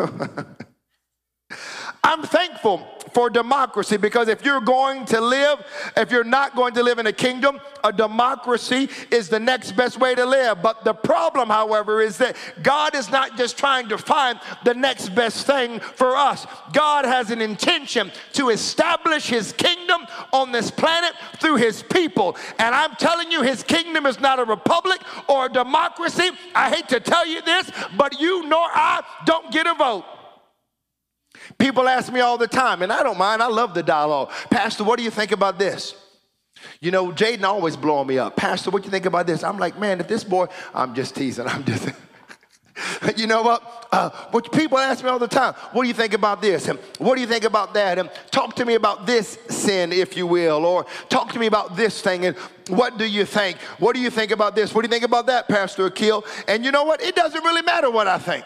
I'm 2.04 2.22
thankful 2.22 2.86
for 3.16 3.30
democracy 3.30 3.96
because 3.96 4.28
if 4.28 4.44
you're 4.44 4.60
going 4.60 5.06
to 5.06 5.22
live, 5.22 5.64
if 5.96 6.10
you're 6.10 6.22
not 6.22 6.54
going 6.54 6.74
to 6.74 6.82
live 6.82 6.98
in 6.98 7.06
a 7.06 7.12
kingdom, 7.14 7.58
a 7.82 7.90
democracy 7.90 8.90
is 9.10 9.30
the 9.30 9.40
next 9.40 9.72
best 9.72 9.98
way 9.98 10.14
to 10.14 10.26
live. 10.26 10.60
But 10.60 10.84
the 10.84 10.92
problem, 10.92 11.48
however, 11.48 12.02
is 12.02 12.18
that 12.18 12.36
God 12.62 12.94
is 12.94 13.10
not 13.10 13.38
just 13.38 13.56
trying 13.56 13.88
to 13.88 13.96
find 13.96 14.38
the 14.66 14.74
next 14.74 15.14
best 15.14 15.46
thing 15.46 15.80
for 15.80 16.14
us. 16.14 16.46
God 16.74 17.06
has 17.06 17.30
an 17.30 17.40
intention 17.40 18.12
to 18.34 18.50
establish 18.50 19.28
his 19.28 19.50
kingdom 19.50 20.06
on 20.34 20.52
this 20.52 20.70
planet 20.70 21.12
through 21.38 21.56
his 21.56 21.82
people. 21.82 22.36
And 22.58 22.74
I'm 22.74 22.96
telling 22.96 23.32
you, 23.32 23.40
his 23.40 23.62
kingdom 23.62 24.04
is 24.04 24.20
not 24.20 24.40
a 24.40 24.44
republic 24.44 25.00
or 25.26 25.46
a 25.46 25.48
democracy. 25.48 26.28
I 26.54 26.68
hate 26.68 26.88
to 26.90 27.00
tell 27.00 27.26
you 27.26 27.40
this, 27.40 27.70
but 27.96 28.20
you 28.20 28.46
nor 28.46 28.60
I 28.60 29.02
don't 29.24 29.50
get 29.50 29.66
a 29.66 29.72
vote. 29.72 30.04
People 31.58 31.88
ask 31.88 32.12
me 32.12 32.20
all 32.20 32.38
the 32.38 32.46
time, 32.46 32.82
and 32.82 32.92
I 32.92 33.02
don't 33.02 33.18
mind, 33.18 33.42
I 33.42 33.48
love 33.48 33.74
the 33.74 33.82
dialogue. 33.82 34.30
Pastor, 34.50 34.84
what 34.84 34.98
do 34.98 35.04
you 35.04 35.10
think 35.10 35.32
about 35.32 35.58
this? 35.58 35.94
You 36.80 36.90
know, 36.90 37.08
Jaden 37.12 37.44
always 37.44 37.76
blowing 37.76 38.08
me 38.08 38.18
up. 38.18 38.36
Pastor, 38.36 38.70
what 38.70 38.82
do 38.82 38.86
you 38.86 38.90
think 38.90 39.06
about 39.06 39.26
this? 39.26 39.44
I'm 39.44 39.58
like, 39.58 39.78
man, 39.78 40.00
if 40.00 40.08
this 40.08 40.24
boy, 40.24 40.46
I'm 40.74 40.94
just 40.94 41.14
teasing, 41.14 41.46
I'm 41.48 41.64
just. 41.64 41.88
you 43.16 43.26
know 43.26 43.42
what? 43.42 43.88
Uh, 43.90 44.10
what 44.30 44.52
people 44.52 44.76
ask 44.76 45.02
me 45.02 45.08
all 45.08 45.18
the 45.18 45.28
time, 45.28 45.54
what 45.72 45.82
do 45.82 45.88
you 45.88 45.94
think 45.94 46.12
about 46.12 46.42
this? 46.42 46.68
And 46.68 46.78
what 46.98 47.14
do 47.14 47.20
you 47.20 47.26
think 47.26 47.44
about 47.44 47.72
that? 47.74 47.98
And 47.98 48.10
talk 48.30 48.54
to 48.56 48.64
me 48.64 48.74
about 48.74 49.06
this 49.06 49.38
sin, 49.48 49.92
if 49.92 50.16
you 50.16 50.26
will, 50.26 50.64
or 50.64 50.84
talk 51.08 51.32
to 51.32 51.38
me 51.38 51.46
about 51.46 51.76
this 51.76 52.02
thing. 52.02 52.26
And 52.26 52.36
what 52.68 52.98
do 52.98 53.06
you 53.06 53.24
think? 53.24 53.58
What 53.78 53.94
do 53.94 54.00
you 54.00 54.10
think 54.10 54.30
about 54.30 54.54
this? 54.54 54.74
What 54.74 54.82
do 54.82 54.88
you 54.88 54.92
think 54.92 55.04
about 55.04 55.26
that, 55.26 55.48
Pastor 55.48 55.86
Akil? 55.86 56.24
And 56.48 56.64
you 56.64 56.72
know 56.72 56.84
what? 56.84 57.00
It 57.00 57.14
doesn't 57.14 57.42
really 57.42 57.62
matter 57.62 57.90
what 57.90 58.08
I 58.08 58.18
think 58.18 58.44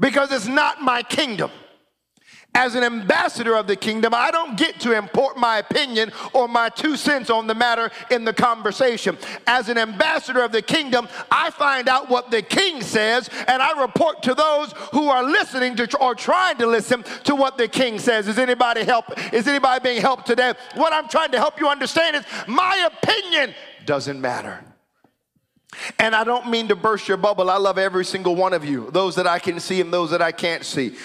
because 0.00 0.32
it's 0.32 0.48
not 0.48 0.82
my 0.82 1.02
kingdom. 1.02 1.50
As 2.52 2.74
an 2.74 2.82
ambassador 2.82 3.54
of 3.54 3.68
the 3.68 3.76
kingdom, 3.76 4.12
I 4.12 4.32
don't 4.32 4.58
get 4.58 4.80
to 4.80 4.92
import 4.92 5.36
my 5.36 5.58
opinion 5.58 6.10
or 6.32 6.48
my 6.48 6.68
two 6.68 6.96
cents 6.96 7.30
on 7.30 7.46
the 7.46 7.54
matter 7.54 7.92
in 8.10 8.24
the 8.24 8.32
conversation. 8.32 9.16
As 9.46 9.68
an 9.68 9.78
ambassador 9.78 10.42
of 10.42 10.50
the 10.50 10.60
kingdom, 10.60 11.06
I 11.30 11.50
find 11.50 11.88
out 11.88 12.10
what 12.10 12.32
the 12.32 12.42
king 12.42 12.82
says 12.82 13.30
and 13.46 13.62
I 13.62 13.80
report 13.80 14.24
to 14.24 14.34
those 14.34 14.72
who 14.92 15.08
are 15.08 15.22
listening 15.22 15.76
to 15.76 15.98
or 15.98 16.16
trying 16.16 16.56
to 16.58 16.66
listen 16.66 17.04
to 17.24 17.36
what 17.36 17.56
the 17.56 17.68
king 17.68 18.00
says. 18.00 18.26
Is 18.26 18.38
anybody 18.38 18.82
help? 18.82 19.04
Is 19.32 19.46
anybody 19.46 19.80
being 19.84 20.00
helped 20.00 20.26
today? 20.26 20.54
What 20.74 20.92
I'm 20.92 21.08
trying 21.08 21.30
to 21.30 21.38
help 21.38 21.60
you 21.60 21.68
understand 21.68 22.16
is 22.16 22.24
my 22.48 22.88
opinion 22.92 23.54
doesn't 23.86 24.20
matter. 24.20 24.64
And 25.98 26.14
I 26.14 26.24
don't 26.24 26.50
mean 26.50 26.68
to 26.68 26.76
burst 26.76 27.08
your 27.08 27.16
bubble. 27.16 27.50
I 27.50 27.56
love 27.56 27.78
every 27.78 28.04
single 28.04 28.34
one 28.34 28.52
of 28.52 28.64
you, 28.64 28.90
those 28.90 29.14
that 29.16 29.26
I 29.26 29.38
can 29.38 29.60
see 29.60 29.80
and 29.80 29.92
those 29.92 30.10
that 30.10 30.22
I 30.22 30.32
can't 30.32 30.64
see. 30.64 30.96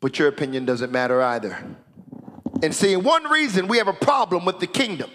But 0.00 0.18
your 0.18 0.28
opinion 0.28 0.64
doesn't 0.64 0.92
matter 0.92 1.20
either. 1.22 1.58
And 2.62 2.74
see, 2.74 2.96
one 2.96 3.24
reason 3.24 3.68
we 3.68 3.78
have 3.78 3.88
a 3.88 3.92
problem 3.92 4.44
with 4.44 4.60
the 4.60 4.66
kingdom 4.66 5.10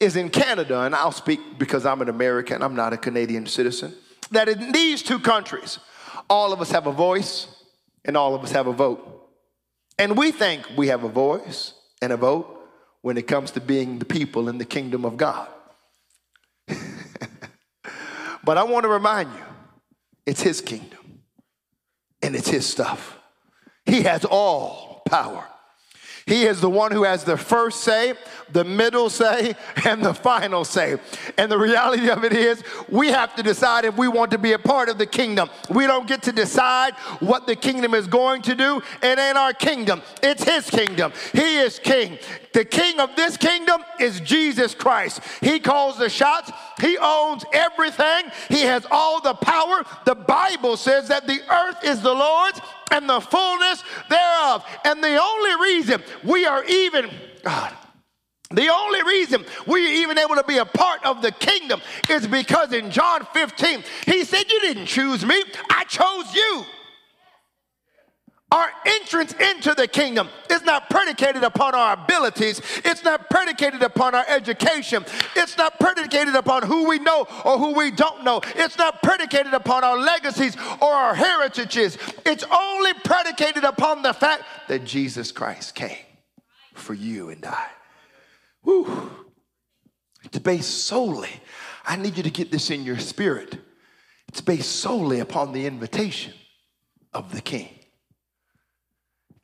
is 0.00 0.16
in 0.16 0.28
Canada, 0.28 0.82
and 0.82 0.94
I'll 0.94 1.12
speak 1.12 1.40
because 1.58 1.86
I'm 1.86 2.02
an 2.02 2.08
American, 2.08 2.62
I'm 2.62 2.74
not 2.74 2.92
a 2.92 2.96
Canadian 2.96 3.46
citizen, 3.46 3.94
that 4.30 4.48
in 4.48 4.72
these 4.72 5.02
two 5.02 5.18
countries, 5.18 5.78
all 6.28 6.52
of 6.52 6.60
us 6.60 6.70
have 6.70 6.86
a 6.86 6.92
voice 6.92 7.48
and 8.04 8.16
all 8.16 8.34
of 8.34 8.42
us 8.42 8.52
have 8.52 8.66
a 8.66 8.72
vote. 8.72 9.30
And 9.98 10.16
we 10.16 10.32
think 10.32 10.66
we 10.76 10.88
have 10.88 11.04
a 11.04 11.08
voice 11.08 11.74
and 12.02 12.12
a 12.12 12.16
vote 12.16 12.50
when 13.02 13.16
it 13.16 13.26
comes 13.26 13.50
to 13.52 13.60
being 13.60 13.98
the 13.98 14.04
people 14.04 14.48
in 14.48 14.58
the 14.58 14.64
kingdom 14.64 15.04
of 15.04 15.16
God. 15.16 15.48
But 18.44 18.58
I 18.58 18.64
want 18.64 18.84
to 18.84 18.88
remind 18.88 19.32
you, 19.32 19.44
it's 20.26 20.42
His 20.42 20.60
kingdom 20.60 21.20
and 22.22 22.34
it's 22.34 22.48
His 22.48 22.66
stuff. 22.66 23.18
He 23.84 24.02
has 24.02 24.24
all 24.24 25.02
power. 25.08 25.46
He 26.26 26.44
is 26.44 26.60
the 26.60 26.70
one 26.70 26.90
who 26.90 27.04
has 27.04 27.24
the 27.24 27.36
first 27.36 27.82
say, 27.82 28.14
the 28.50 28.64
middle 28.64 29.10
say, 29.10 29.54
and 29.84 30.02
the 30.02 30.14
final 30.14 30.64
say. 30.64 30.96
And 31.36 31.52
the 31.52 31.58
reality 31.58 32.08
of 32.08 32.24
it 32.24 32.32
is, 32.32 32.62
we 32.88 33.08
have 33.08 33.36
to 33.36 33.42
decide 33.42 33.84
if 33.84 33.96
we 33.98 34.08
want 34.08 34.30
to 34.30 34.38
be 34.38 34.52
a 34.52 34.58
part 34.58 34.88
of 34.88 34.96
the 34.96 35.06
kingdom. 35.06 35.50
We 35.68 35.86
don't 35.86 36.06
get 36.06 36.22
to 36.22 36.32
decide 36.32 36.94
what 37.20 37.46
the 37.46 37.56
kingdom 37.56 37.94
is 37.94 38.06
going 38.06 38.40
to 38.42 38.54
do. 38.54 38.82
It 39.02 39.18
ain't 39.18 39.36
our 39.36 39.52
kingdom, 39.52 40.00
it's 40.22 40.44
His 40.44 40.70
kingdom. 40.70 41.12
He 41.32 41.58
is 41.58 41.78
king. 41.78 42.18
The 42.54 42.64
king 42.64 43.00
of 43.00 43.16
this 43.16 43.36
kingdom 43.36 43.82
is 44.00 44.20
Jesus 44.20 44.74
Christ. 44.74 45.20
He 45.42 45.58
calls 45.58 45.98
the 45.98 46.08
shots, 46.08 46.50
He 46.80 46.96
owns 46.96 47.44
everything, 47.52 48.30
He 48.48 48.60
has 48.62 48.86
all 48.90 49.20
the 49.20 49.34
power. 49.34 49.84
The 50.06 50.14
Bible 50.14 50.78
says 50.78 51.08
that 51.08 51.26
the 51.26 51.40
earth 51.50 51.84
is 51.84 52.00
the 52.00 52.14
Lord's 52.14 52.60
and 52.90 53.08
the 53.08 53.20
fullness 53.20 53.82
thereof. 54.08 54.64
And 54.84 55.02
the 55.02 55.20
only 55.20 55.72
reason 55.72 56.02
we 56.22 56.46
are 56.46 56.64
even, 56.64 57.10
God, 57.42 57.72
the 58.50 58.68
only 58.68 59.02
reason 59.02 59.44
we're 59.66 59.92
even 60.02 60.18
able 60.18 60.36
to 60.36 60.44
be 60.44 60.58
a 60.58 60.64
part 60.64 61.04
of 61.04 61.22
the 61.22 61.32
kingdom 61.32 61.80
is 62.08 62.26
because 62.26 62.72
in 62.72 62.90
John 62.90 63.26
15, 63.32 63.82
he 64.06 64.24
said, 64.24 64.44
You 64.50 64.60
didn't 64.60 64.86
choose 64.86 65.24
me, 65.24 65.42
I 65.70 65.84
chose 65.84 66.34
you. 66.34 66.64
Our 68.54 68.70
entrance 68.86 69.32
into 69.32 69.74
the 69.74 69.88
kingdom 69.88 70.28
is 70.48 70.62
not 70.62 70.88
predicated 70.88 71.42
upon 71.42 71.74
our 71.74 71.94
abilities. 71.94 72.62
It's 72.84 73.02
not 73.02 73.28
predicated 73.28 73.82
upon 73.82 74.14
our 74.14 74.24
education. 74.28 75.04
It's 75.34 75.58
not 75.58 75.80
predicated 75.80 76.36
upon 76.36 76.62
who 76.62 76.88
we 76.88 77.00
know 77.00 77.26
or 77.44 77.58
who 77.58 77.74
we 77.74 77.90
don't 77.90 78.22
know. 78.22 78.42
It's 78.54 78.78
not 78.78 79.02
predicated 79.02 79.54
upon 79.54 79.82
our 79.82 79.98
legacies 79.98 80.56
or 80.80 80.92
our 80.92 81.16
heritages. 81.16 81.98
It's 82.24 82.44
only 82.44 82.94
predicated 83.04 83.64
upon 83.64 84.02
the 84.02 84.12
fact 84.12 84.44
that 84.68 84.84
Jesus 84.84 85.32
Christ 85.32 85.74
came 85.74 86.06
for 86.74 86.94
you 86.94 87.30
and 87.30 87.44
I. 87.44 87.66
Woo. 88.62 89.10
It's 90.22 90.38
based 90.38 90.84
solely, 90.84 91.40
I 91.84 91.96
need 91.96 92.16
you 92.16 92.22
to 92.22 92.30
get 92.30 92.52
this 92.52 92.70
in 92.70 92.84
your 92.84 93.00
spirit. 93.00 93.58
It's 94.28 94.40
based 94.40 94.76
solely 94.76 95.18
upon 95.18 95.52
the 95.52 95.66
invitation 95.66 96.34
of 97.12 97.32
the 97.32 97.40
King. 97.40 97.80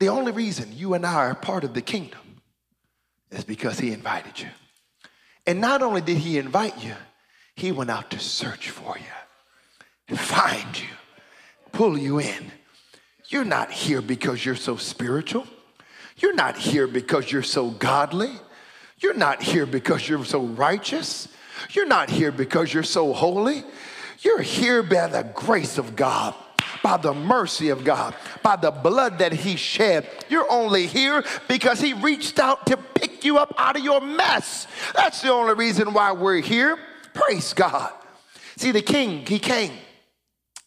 The 0.01 0.09
only 0.09 0.31
reason 0.31 0.75
you 0.75 0.95
and 0.95 1.05
I 1.05 1.13
are 1.13 1.35
part 1.35 1.63
of 1.63 1.75
the 1.75 1.81
kingdom 1.83 2.41
is 3.29 3.43
because 3.43 3.77
he 3.77 3.91
invited 3.91 4.39
you. 4.39 4.47
And 5.45 5.61
not 5.61 5.83
only 5.83 6.01
did 6.01 6.17
he 6.17 6.39
invite 6.39 6.83
you, 6.83 6.95
he 7.55 7.71
went 7.71 7.91
out 7.91 8.09
to 8.09 8.17
search 8.17 8.71
for 8.71 8.97
you 8.97 9.13
and 10.07 10.19
find 10.19 10.79
you, 10.79 10.87
pull 11.71 11.99
you 11.99 12.17
in. 12.19 12.51
You're 13.29 13.45
not 13.45 13.71
here 13.71 14.01
because 14.01 14.43
you're 14.43 14.55
so 14.55 14.75
spiritual. 14.75 15.45
You're 16.17 16.33
not 16.33 16.57
here 16.57 16.87
because 16.87 17.31
you're 17.31 17.43
so 17.43 17.69
godly. 17.69 18.31
You're 18.97 19.13
not 19.13 19.43
here 19.43 19.67
because 19.67 20.09
you're 20.09 20.25
so 20.25 20.41
righteous. 20.41 21.27
You're 21.73 21.85
not 21.85 22.09
here 22.09 22.31
because 22.31 22.73
you're 22.73 22.81
so 22.81 23.13
holy. 23.13 23.63
You're 24.21 24.41
here 24.41 24.81
by 24.81 25.05
the 25.05 25.29
grace 25.35 25.77
of 25.77 25.95
God 25.95 26.33
by 26.83 26.97
the 26.97 27.13
mercy 27.13 27.69
of 27.69 27.83
God, 27.83 28.15
by 28.41 28.55
the 28.55 28.71
blood 28.71 29.19
that 29.19 29.33
He 29.33 29.55
shed. 29.55 30.07
You're 30.29 30.49
only 30.51 30.87
here 30.87 31.23
because 31.47 31.79
He 31.79 31.93
reached 31.93 32.39
out 32.39 32.65
to 32.67 32.77
pick 32.77 33.23
you 33.23 33.37
up 33.37 33.53
out 33.57 33.77
of 33.77 33.83
your 33.83 34.01
mess. 34.01 34.67
That's 34.95 35.21
the 35.21 35.31
only 35.31 35.53
reason 35.53 35.93
why 35.93 36.11
we're 36.11 36.41
here. 36.41 36.77
Praise 37.13 37.53
God. 37.53 37.91
See, 38.57 38.71
the 38.71 38.81
King, 38.81 39.25
He 39.25 39.39
came. 39.39 39.73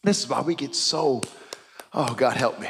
This 0.02 0.20
is 0.20 0.28
why 0.28 0.42
we 0.42 0.54
get 0.54 0.74
so, 0.74 1.22
oh, 1.92 2.14
God 2.14 2.36
help 2.36 2.60
me. 2.60 2.68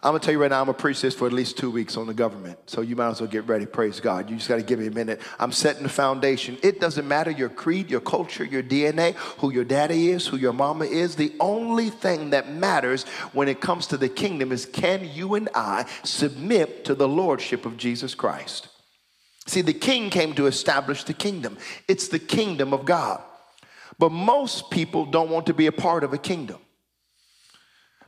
I'm 0.00 0.10
gonna 0.10 0.20
tell 0.20 0.32
you 0.32 0.40
right 0.40 0.50
now, 0.50 0.60
I'm 0.60 0.66
gonna 0.66 0.78
preach 0.78 1.00
this 1.00 1.12
for 1.12 1.26
at 1.26 1.32
least 1.32 1.58
two 1.58 1.72
weeks 1.72 1.96
on 1.96 2.06
the 2.06 2.14
government. 2.14 2.58
So 2.66 2.82
you 2.82 2.94
might 2.94 3.08
as 3.08 3.20
well 3.20 3.28
get 3.28 3.48
ready. 3.48 3.66
Praise 3.66 3.98
God. 3.98 4.30
You 4.30 4.36
just 4.36 4.48
gotta 4.48 4.62
give 4.62 4.78
me 4.78 4.86
a 4.86 4.92
minute. 4.92 5.20
I'm 5.40 5.50
setting 5.50 5.82
the 5.82 5.88
foundation. 5.88 6.56
It 6.62 6.78
doesn't 6.78 7.08
matter 7.08 7.32
your 7.32 7.48
creed, 7.48 7.90
your 7.90 8.00
culture, 8.00 8.44
your 8.44 8.62
DNA, 8.62 9.16
who 9.40 9.52
your 9.52 9.64
daddy 9.64 10.10
is, 10.10 10.28
who 10.28 10.36
your 10.36 10.52
mama 10.52 10.84
is. 10.84 11.16
The 11.16 11.32
only 11.40 11.90
thing 11.90 12.30
that 12.30 12.52
matters 12.52 13.02
when 13.32 13.48
it 13.48 13.60
comes 13.60 13.88
to 13.88 13.96
the 13.96 14.08
kingdom 14.08 14.52
is 14.52 14.66
can 14.66 15.04
you 15.12 15.34
and 15.34 15.48
I 15.52 15.86
submit 16.04 16.84
to 16.84 16.94
the 16.94 17.08
lordship 17.08 17.66
of 17.66 17.76
Jesus 17.76 18.14
Christ? 18.14 18.68
See, 19.46 19.62
the 19.62 19.72
king 19.72 20.10
came 20.10 20.32
to 20.34 20.46
establish 20.46 21.02
the 21.02 21.14
kingdom, 21.14 21.58
it's 21.88 22.06
the 22.06 22.20
kingdom 22.20 22.72
of 22.72 22.84
God. 22.84 23.20
But 23.98 24.12
most 24.12 24.70
people 24.70 25.06
don't 25.06 25.30
want 25.30 25.46
to 25.46 25.54
be 25.54 25.66
a 25.66 25.72
part 25.72 26.04
of 26.04 26.12
a 26.12 26.18
kingdom 26.18 26.58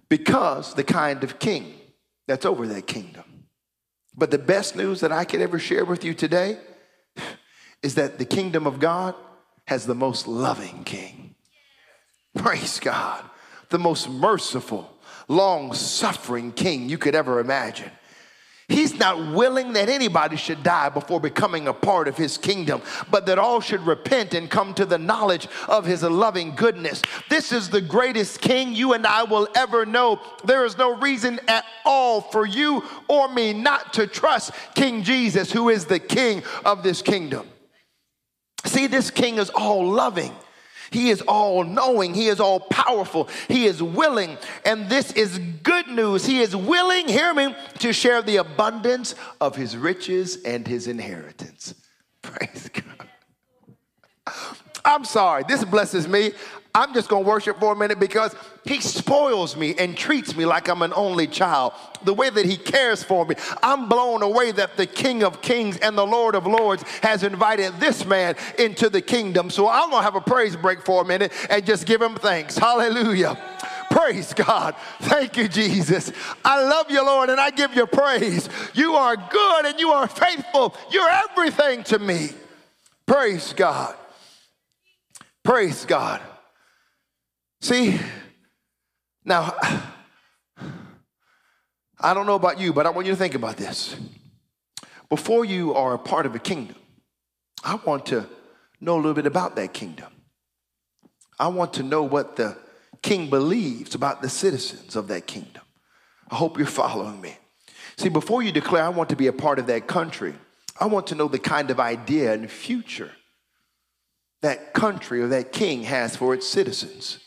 because 0.09 0.75
the 0.75 0.85
kind 0.85 1.25
of 1.25 1.41
king 1.41 1.80
that's 2.27 2.47
over 2.47 2.67
that 2.67 2.87
kingdom. 2.87 3.25
But 4.17 4.31
the 4.31 4.39
best 4.39 4.77
news 4.77 5.01
that 5.01 5.13
I 5.13 5.25
could 5.25 5.41
ever 5.41 5.59
share 5.59 5.85
with 5.85 6.05
you 6.05 6.15
today 6.15 6.59
is 7.83 7.95
that 7.95 8.19
the 8.19 8.25
kingdom 8.25 8.67
of 8.67 8.81
God 8.81 9.15
has 9.67 9.87
the 9.87 9.95
most 9.95 10.27
loving 10.27 10.85
king. 10.85 11.35
Praise 12.37 12.81
God. 12.81 13.25
The 13.69 13.79
most 13.79 14.09
merciful, 14.09 14.99
long 15.29 15.73
suffering 15.75 16.53
king 16.53 16.89
you 16.89 16.99
could 16.99 17.15
ever 17.15 17.39
imagine. 17.39 17.91
He's 18.71 18.97
not 19.01 19.33
willing 19.33 19.73
that 19.73 19.89
anybody 19.89 20.37
should 20.37 20.63
die 20.63 20.91
before 20.91 21.21
becoming 21.21 21.67
a 21.67 21.73
part 21.73 22.07
of 22.07 22.17
his 22.17 22.39
kingdom, 22.39 22.83
but 23.11 23.27
that 23.27 23.37
all 23.37 23.61
should 23.61 23.81
repent 23.81 24.33
and 24.33 24.49
come 24.49 24.75
to 24.75 24.87
the 24.87 24.97
knowledge 24.97 25.49
of 25.69 25.85
his 25.85 26.05
loving 26.05 26.55
goodness. 26.55 27.03
This 27.29 27.51
is 27.51 27.69
the 27.69 27.81
greatest 27.81 28.41
king 28.41 28.73
you 28.73 28.93
and 28.93 29.05
I 29.09 29.25
will 29.25 29.49
ever 29.57 29.85
know. 29.85 30.21
There 30.45 30.65
is 30.65 30.79
no 30.79 30.97
reason 30.97 31.41
at 31.49 31.65
all 31.85 32.21
for 32.21 32.47
you 32.47 32.85
or 33.09 33.29
me 33.29 33.53
not 33.53 33.93
to 33.95 34.07
trust 34.07 34.53
King 34.77 35.03
Jesus, 35.03 35.51
who 35.51 35.69
is 35.69 35.87
the 35.87 35.99
king 35.99 36.45
of 36.65 36.85
this 36.85 37.03
kingdom. 37.03 37.49
See, 38.67 38.87
this 38.87 39.11
king 39.11 39.39
is 39.39 39.51
all 39.51 39.85
loving. 39.85 40.33
He 40.91 41.11
is 41.11 41.23
all 41.23 41.65
knowing. 41.65 42.15
He 42.15 42.27
is 42.29 42.41
all 42.41 42.61
powerful. 42.61 43.29
He 43.49 43.67
is 43.67 43.83
willing. 43.83 44.37
And 44.65 44.89
this 44.89 45.13
is 45.13 45.39
good 45.63 45.89
news. 45.89 46.27
He 46.27 46.41
is 46.41 46.55
willing, 46.55 47.09
hear 47.09 47.33
me, 47.33 47.55
to 47.79 47.93
share 47.93 48.23
the 48.23 48.37
abundance 48.37 49.15
of 49.41 49.57
his 49.57 49.77
riches 49.77 50.43
and 50.43 50.67
his 50.67 50.87
inheritance. 50.87 51.75
Praise 52.23 52.71
God. 52.73 53.09
I'm 54.85 55.05
sorry, 55.05 55.45
this 55.47 55.65
blesses 55.65 56.09
me. 56.09 56.33
I'm 56.75 56.95
just 56.95 57.09
going 57.09 57.25
to 57.25 57.29
worship 57.29 57.59
for 57.59 57.73
a 57.73 57.77
minute 57.77 57.99
because 57.99 58.35
he 58.65 58.81
spoils 58.81 59.57
me 59.57 59.75
and 59.77 59.97
treats 59.97 60.37
me 60.37 60.47
like 60.47 60.69
I'm 60.69 60.83
an 60.83 60.93
only 60.95 61.27
child. 61.27 61.73
The 62.05 62.15
way 62.15 62.31
that 62.31 62.47
he 62.47 62.57
cares 62.57 63.03
for 63.03 63.27
me. 63.27 63.35
I'm 63.63 63.89
blown 63.89 64.23
away 64.23 64.53
that 64.53 64.77
the 64.77 64.87
King 64.87 65.25
of 65.25 65.43
Kings 65.43 65.79
and 65.79 65.99
the 65.99 66.07
Lord 66.07 66.35
of 66.35 66.47
Lords 66.47 66.85
has 67.03 67.25
invited 67.25 67.81
this 67.81 68.05
man 68.05 68.37
into 68.59 68.89
the 68.89 69.01
kingdom. 69.01 69.51
So 69.51 69.69
I'm 69.69 69.91
going 69.91 70.01
to 70.01 70.05
have 70.05 70.15
a 70.15 70.21
praise 70.21 70.55
break 70.55 70.83
for 70.83 71.03
a 71.03 71.05
minute 71.05 71.33
and 71.51 71.67
just 71.67 71.87
give 71.87 72.01
him 72.01 72.15
thanks. 72.15 72.57
Hallelujah. 72.57 73.37
Praise 73.91 74.33
God. 74.33 74.77
Thank 75.01 75.37
you, 75.37 75.49
Jesus. 75.49 76.13
I 76.45 76.63
love 76.63 76.91
you, 76.91 77.05
Lord, 77.05 77.29
and 77.29 77.41
I 77.41 77.51
give 77.51 77.75
you 77.75 77.87
praise. 77.87 78.49
You 78.75 78.95
are 78.95 79.17
good 79.17 79.67
and 79.67 79.81
you 79.81 79.91
are 79.91 80.07
faithful. 80.07 80.77
You're 80.93 81.11
everything 81.11 81.83
to 81.85 81.99
me. 81.99 82.31
Praise 83.07 83.53
God. 83.53 83.97
Praise 85.43 85.85
God. 85.85 86.21
See, 87.61 88.01
now, 89.25 89.55
I 92.01 92.15
don't 92.15 92.27
know 92.27 92.35
about 92.35 92.59
you, 92.59 92.73
but 92.73 92.87
I 92.87 92.91
want 92.91 93.07
you 93.07 93.13
to 93.13 93.19
think 93.19 93.35
about 93.35 93.57
this. 93.57 93.95
Before 95.09 95.45
you 95.45 95.75
are 95.75 95.95
a 95.95 95.99
part 95.99 96.25
of 96.25 96.35
a 96.35 96.39
kingdom, 96.39 96.77
I 97.63 97.79
want 97.85 98.07
to 98.07 98.27
know 98.81 98.95
a 98.95 98.97
little 98.97 99.15
bit 99.15 99.27
about 99.27 99.57
that 99.57 99.75
kingdom. 99.75 100.11
I 101.39 101.49
want 101.49 101.75
to 101.75 101.83
know 101.83 102.03
what 102.03 102.37
the 102.37 102.57
king 103.03 103.29
believes 103.29 103.95
about 103.95 104.23
the 104.23 104.29
citizens 104.29 104.97
of 104.97 105.09
that 105.09 105.27
kingdom. 105.27 105.63
I 106.31 106.37
hope 106.37 106.57
you're 106.57 106.67
following 106.67 107.21
me. 107.21 107.37
See, 107.99 108.09
before 108.09 108.43
you 108.43 108.53
declare, 108.53 108.85
I 108.85 108.89
want 108.89 109.11
to 109.11 109.17
be 109.17 109.27
a 109.27 109.33
part 109.33 109.59
of 109.59 109.67
that 109.67 109.87
country, 109.87 110.35
I 110.79 110.87
want 110.87 111.09
to 111.09 111.15
know 111.15 111.29
the 111.29 111.39
kind 111.39 111.71
of 111.71 111.79
idea 111.79 112.33
and 112.33 112.51
future 112.51 113.11
that 114.41 114.73
country 114.73 115.21
or 115.21 115.29
that 115.29 115.53
king 115.53 115.83
has 115.83 116.17
for 116.17 116.33
its 116.33 116.47
citizens. 116.47 117.19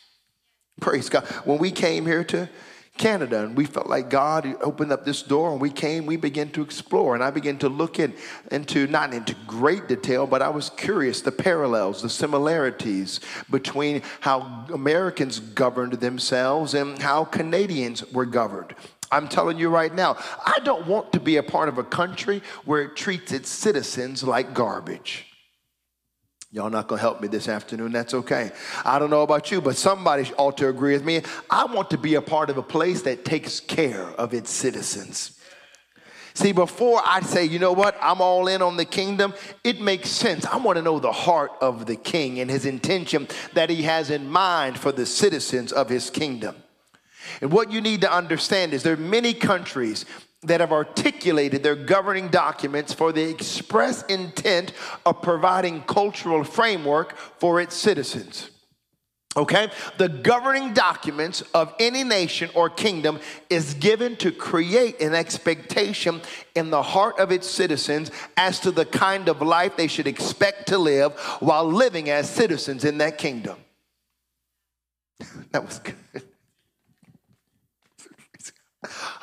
Praise 0.79 1.09
God. 1.09 1.25
When 1.45 1.59
we 1.59 1.71
came 1.71 2.05
here 2.05 2.23
to 2.25 2.49
Canada 2.97 3.43
and 3.43 3.57
we 3.57 3.65
felt 3.65 3.88
like 3.88 4.09
God 4.09 4.55
opened 4.62 4.91
up 4.91 5.03
this 5.03 5.23
door 5.23 5.51
and 5.51 5.59
we 5.59 5.69
came, 5.69 6.05
we 6.05 6.15
began 6.15 6.49
to 6.51 6.62
explore 6.62 7.15
and 7.15 7.23
I 7.23 7.31
began 7.31 7.57
to 7.59 7.69
look 7.69 7.99
in, 7.99 8.13
into, 8.51 8.86
not 8.88 9.13
into 9.13 9.36
great 9.47 9.88
detail, 9.88 10.27
but 10.27 10.41
I 10.41 10.49
was 10.49 10.69
curious 10.69 11.21
the 11.21 11.31
parallels, 11.31 12.01
the 12.01 12.09
similarities 12.09 13.19
between 13.49 14.03
how 14.19 14.65
Americans 14.71 15.39
governed 15.39 15.93
themselves 15.93 16.75
and 16.75 17.01
how 17.01 17.25
Canadians 17.25 18.05
were 18.12 18.25
governed. 18.25 18.75
I'm 19.12 19.27
telling 19.27 19.57
you 19.57 19.69
right 19.69 19.93
now, 19.93 20.17
I 20.45 20.59
don't 20.63 20.88
want 20.88 21.13
to 21.13 21.19
be 21.19 21.38
a 21.38 21.43
part 21.43 21.69
of 21.69 21.77
a 21.77 21.83
country 21.83 22.41
where 22.65 22.81
it 22.81 22.95
treats 22.95 23.31
its 23.31 23.49
citizens 23.49 24.23
like 24.23 24.53
garbage. 24.53 25.33
Y'all 26.54 26.70
not 26.70 26.88
gonna 26.88 27.02
help 27.02 27.20
me 27.20 27.28
this 27.28 27.50
afternoon, 27.50 27.92
that's 27.92 28.13
okay. 28.13 28.52
I 28.86 29.00
don't 29.00 29.10
know 29.10 29.24
about 29.24 29.50
you, 29.50 29.60
but 29.60 29.76
somebody 29.76 30.32
ought 30.38 30.56
to 30.58 30.70
agree 30.70 30.94
with 30.94 31.04
me. 31.04 31.24
I 31.50 31.66
want 31.66 31.89
to 31.89 31.98
be 31.98 32.13
a 32.13 32.22
part 32.22 32.52
of 32.52 32.58
a 32.58 32.62
place 32.62 33.02
that 33.02 33.26
takes 33.26 33.60
care 33.60 34.04
of 34.04 34.36
its 34.36 34.52
citizens. 34.52 35.39
See, 36.36 36.52
before 36.52 37.02
I 37.04 37.22
say, 37.22 37.44
you 37.46 37.58
know 37.58 37.74
what, 37.74 37.98
I'm 38.00 38.22
all 38.22 38.48
in 38.48 38.62
on 38.62 38.78
the 38.78 38.86
kingdom, 38.86 39.34
it 39.63 39.82
makes 39.82 40.10
sense. 40.10 40.46
I 40.46 40.58
want 40.58 40.76
to 40.76 40.84
know 40.84 41.00
the 41.00 41.12
heart 41.12 41.54
of 41.60 41.88
the 41.88 41.96
king 41.96 42.39
and 42.39 42.52
his 42.52 42.68
intention 42.68 43.28
that 43.56 43.72
he 43.72 43.82
has 43.82 44.12
in 44.12 44.30
mind 44.30 44.78
for 44.78 44.92
the 44.92 45.08
citizens 45.08 45.72
of 45.72 45.89
his 45.89 46.12
kingdom. 46.12 46.56
And 47.42 47.52
what 47.52 47.72
you 47.72 47.82
need 47.82 48.02
to 48.02 48.13
understand 48.13 48.76
is 48.76 48.84
there 48.84 48.94
are 48.94 48.98
many 48.98 49.34
countries 49.34 50.06
that 50.43 50.60
have 50.60 50.71
articulated 50.71 51.63
their 51.63 51.75
governing 51.75 52.27
documents 52.29 52.93
for 52.93 53.12
the 53.12 53.29
express 53.29 54.03
intent 54.03 54.73
of 55.06 55.21
providing 55.21 55.82
cultural 55.84 56.43
framework 56.43 57.17
for 57.17 57.62
its 57.62 57.75
citizens. 57.75 58.49
Okay? 59.36 59.71
The 59.97 60.10
governing 60.10 60.73
documents 60.73 61.41
of 61.53 61.73
any 61.79 62.03
nation 62.03 62.49
or 62.53 62.69
kingdom 62.69 63.19
is 63.49 63.73
given 63.73 64.15
to 64.17 64.32
create 64.32 65.01
an 65.01 65.15
expectation 65.15 66.21
in 66.56 66.69
the 66.69 66.84
heart 66.84 67.17
of 67.17 67.32
its 67.32 67.49
citizens 67.49 68.12
as 68.38 68.60
to 68.60 68.71
the 68.71 68.86
kind 68.86 69.29
of 69.29 69.41
life 69.41 69.75
they 69.75 69.88
should 69.88 70.08
expect 70.08 70.67
to 70.67 70.77
live 70.77 71.13
while 71.39 71.65
living 71.65 72.10
as 72.10 72.29
citizens 72.29 72.86
in 72.86 72.99
that 72.99 73.17
kingdom. 73.17 73.58
that 75.51 75.65
was 75.65 75.79
good. 75.79 76.23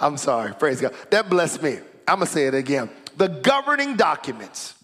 I'm 0.00 0.16
sorry, 0.16 0.54
praise 0.54 0.80
God. 0.80 0.94
That 1.10 1.28
blessed 1.28 1.62
me. 1.62 1.78
I'm 2.08 2.16
going 2.16 2.26
to 2.26 2.32
say 2.32 2.46
it 2.46 2.54
again. 2.54 2.90
The 3.16 3.28
governing 3.28 3.96
documents. 3.96 4.74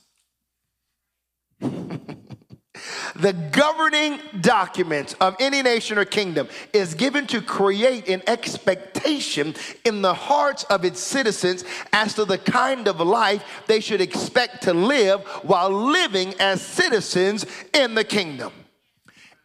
the 1.61 3.33
governing 3.51 4.21
documents 4.41 5.15
of 5.15 5.35
any 5.41 5.63
nation 5.63 5.97
or 5.99 6.05
kingdom 6.05 6.49
is 6.73 6.95
given 6.95 7.27
to 7.29 7.41
create 7.41 8.09
an 8.09 8.23
expectation 8.27 9.55
in 9.85 10.03
the 10.03 10.13
hearts 10.13 10.65
of 10.65 10.85
its 10.85 11.01
citizens 11.01 11.65
as 11.93 12.15
to 12.15 12.25
the 12.25 12.39
kind 12.39 12.87
of 12.87 13.01
life 13.01 13.43
they 13.67 13.81
should 13.81 14.01
expect 14.03 14.63
to 14.65 14.75
live 14.75 15.23
while 15.43 15.71
living 15.71 16.35
as 16.39 16.61
citizens 16.61 17.47
in 17.73 17.95
the 17.95 18.05
kingdom. 18.05 18.53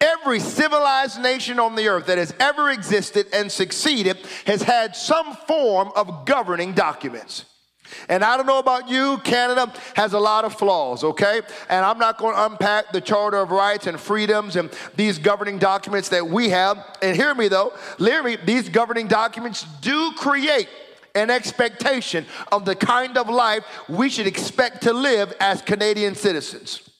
Every 0.02 0.40
civilized 0.40 1.22
nation 1.22 1.60
on 1.60 1.76
the 1.76 1.88
earth 1.88 2.08
that 2.08 2.18
has 2.18 2.34
ever 2.40 2.72
existed 2.72 3.28
and 3.32 3.52
succeeded 3.52 4.18
has 4.48 4.64
had 4.64 4.96
some 4.96 5.36
form 5.48 5.92
of 5.96 6.26
governing 6.26 6.74
documents. 6.74 7.46
And 8.10 8.24
I 8.24 8.38
don't 8.38 8.46
know 8.46 8.60
about 8.60 8.90
you, 8.90 9.20
Canada 9.20 9.72
has 9.96 10.14
a 10.14 10.20
lot 10.20 10.46
of 10.46 10.56
flaws, 10.56 11.04
okay? 11.04 11.42
And 11.70 11.86
I'm 11.86 11.98
not 11.98 12.18
going 12.18 12.36
to 12.36 12.46
unpack 12.46 12.92
the 12.92 13.02
Charter 13.02 13.38
of 13.38 13.52
Rights 13.52 13.86
and 13.86 14.00
Freedoms 14.00 14.56
and 14.56 14.72
these 14.96 15.18
governing 15.18 15.60
documents 15.60 16.10
that 16.10 16.26
we 16.26 16.50
have. 16.50 16.98
And 17.02 17.16
hear 17.16 17.36
me 17.36 17.48
though, 17.48 17.74
hear 18.00 18.24
me, 18.24 18.38
these 18.38 18.70
governing 18.70 19.08
documents 19.08 19.66
do 19.82 20.14
create 20.14 20.70
an 21.14 21.30
expectation 21.30 22.26
of 22.52 22.66
the 22.66 22.76
kind 22.76 23.18
of 23.18 23.30
life 23.30 23.66
we 23.90 24.10
should 24.10 24.28
expect 24.28 24.84
to 24.84 24.94
live 24.94 25.34
as 25.40 25.62
Canadian 25.62 26.16
citizens. 26.16 26.90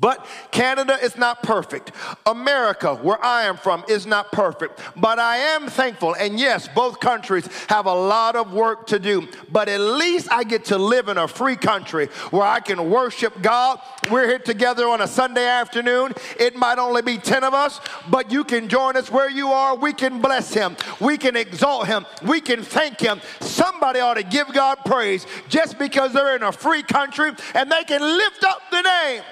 But 0.00 0.26
Canada 0.50 0.98
is 1.02 1.16
not 1.16 1.42
perfect. 1.42 1.92
America, 2.26 2.94
where 2.94 3.22
I 3.24 3.44
am 3.44 3.56
from, 3.56 3.84
is 3.88 4.06
not 4.06 4.32
perfect. 4.32 4.80
But 4.96 5.18
I 5.18 5.36
am 5.36 5.68
thankful. 5.68 6.14
And 6.14 6.38
yes, 6.38 6.68
both 6.68 7.00
countries 7.00 7.48
have 7.68 7.86
a 7.86 7.94
lot 7.94 8.36
of 8.36 8.52
work 8.52 8.86
to 8.88 8.98
do. 8.98 9.28
But 9.50 9.68
at 9.68 9.80
least 9.80 10.30
I 10.30 10.44
get 10.44 10.66
to 10.66 10.78
live 10.78 11.08
in 11.08 11.18
a 11.18 11.28
free 11.28 11.56
country 11.56 12.06
where 12.30 12.46
I 12.46 12.60
can 12.60 12.90
worship 12.90 13.40
God. 13.42 13.80
We're 14.10 14.26
here 14.26 14.38
together 14.38 14.88
on 14.88 15.00
a 15.00 15.06
Sunday 15.06 15.46
afternoon. 15.46 16.12
It 16.38 16.56
might 16.56 16.78
only 16.78 17.02
be 17.02 17.18
10 17.18 17.44
of 17.44 17.54
us, 17.54 17.80
but 18.10 18.30
you 18.30 18.44
can 18.44 18.68
join 18.68 18.96
us 18.96 19.10
where 19.10 19.30
you 19.30 19.48
are. 19.48 19.76
We 19.76 19.92
can 19.92 20.20
bless 20.20 20.52
Him. 20.52 20.76
We 21.00 21.16
can 21.16 21.36
exalt 21.36 21.86
Him. 21.86 22.06
We 22.22 22.40
can 22.40 22.62
thank 22.62 23.00
Him. 23.00 23.20
Somebody 23.40 24.00
ought 24.00 24.14
to 24.14 24.22
give 24.22 24.52
God 24.52 24.78
praise 24.84 25.26
just 25.48 25.78
because 25.78 26.12
they're 26.12 26.36
in 26.36 26.42
a 26.42 26.52
free 26.52 26.82
country 26.82 27.32
and 27.54 27.70
they 27.70 27.84
can 27.84 28.00
lift 28.00 28.44
up 28.44 28.60
the 28.70 28.82
name 28.82 29.22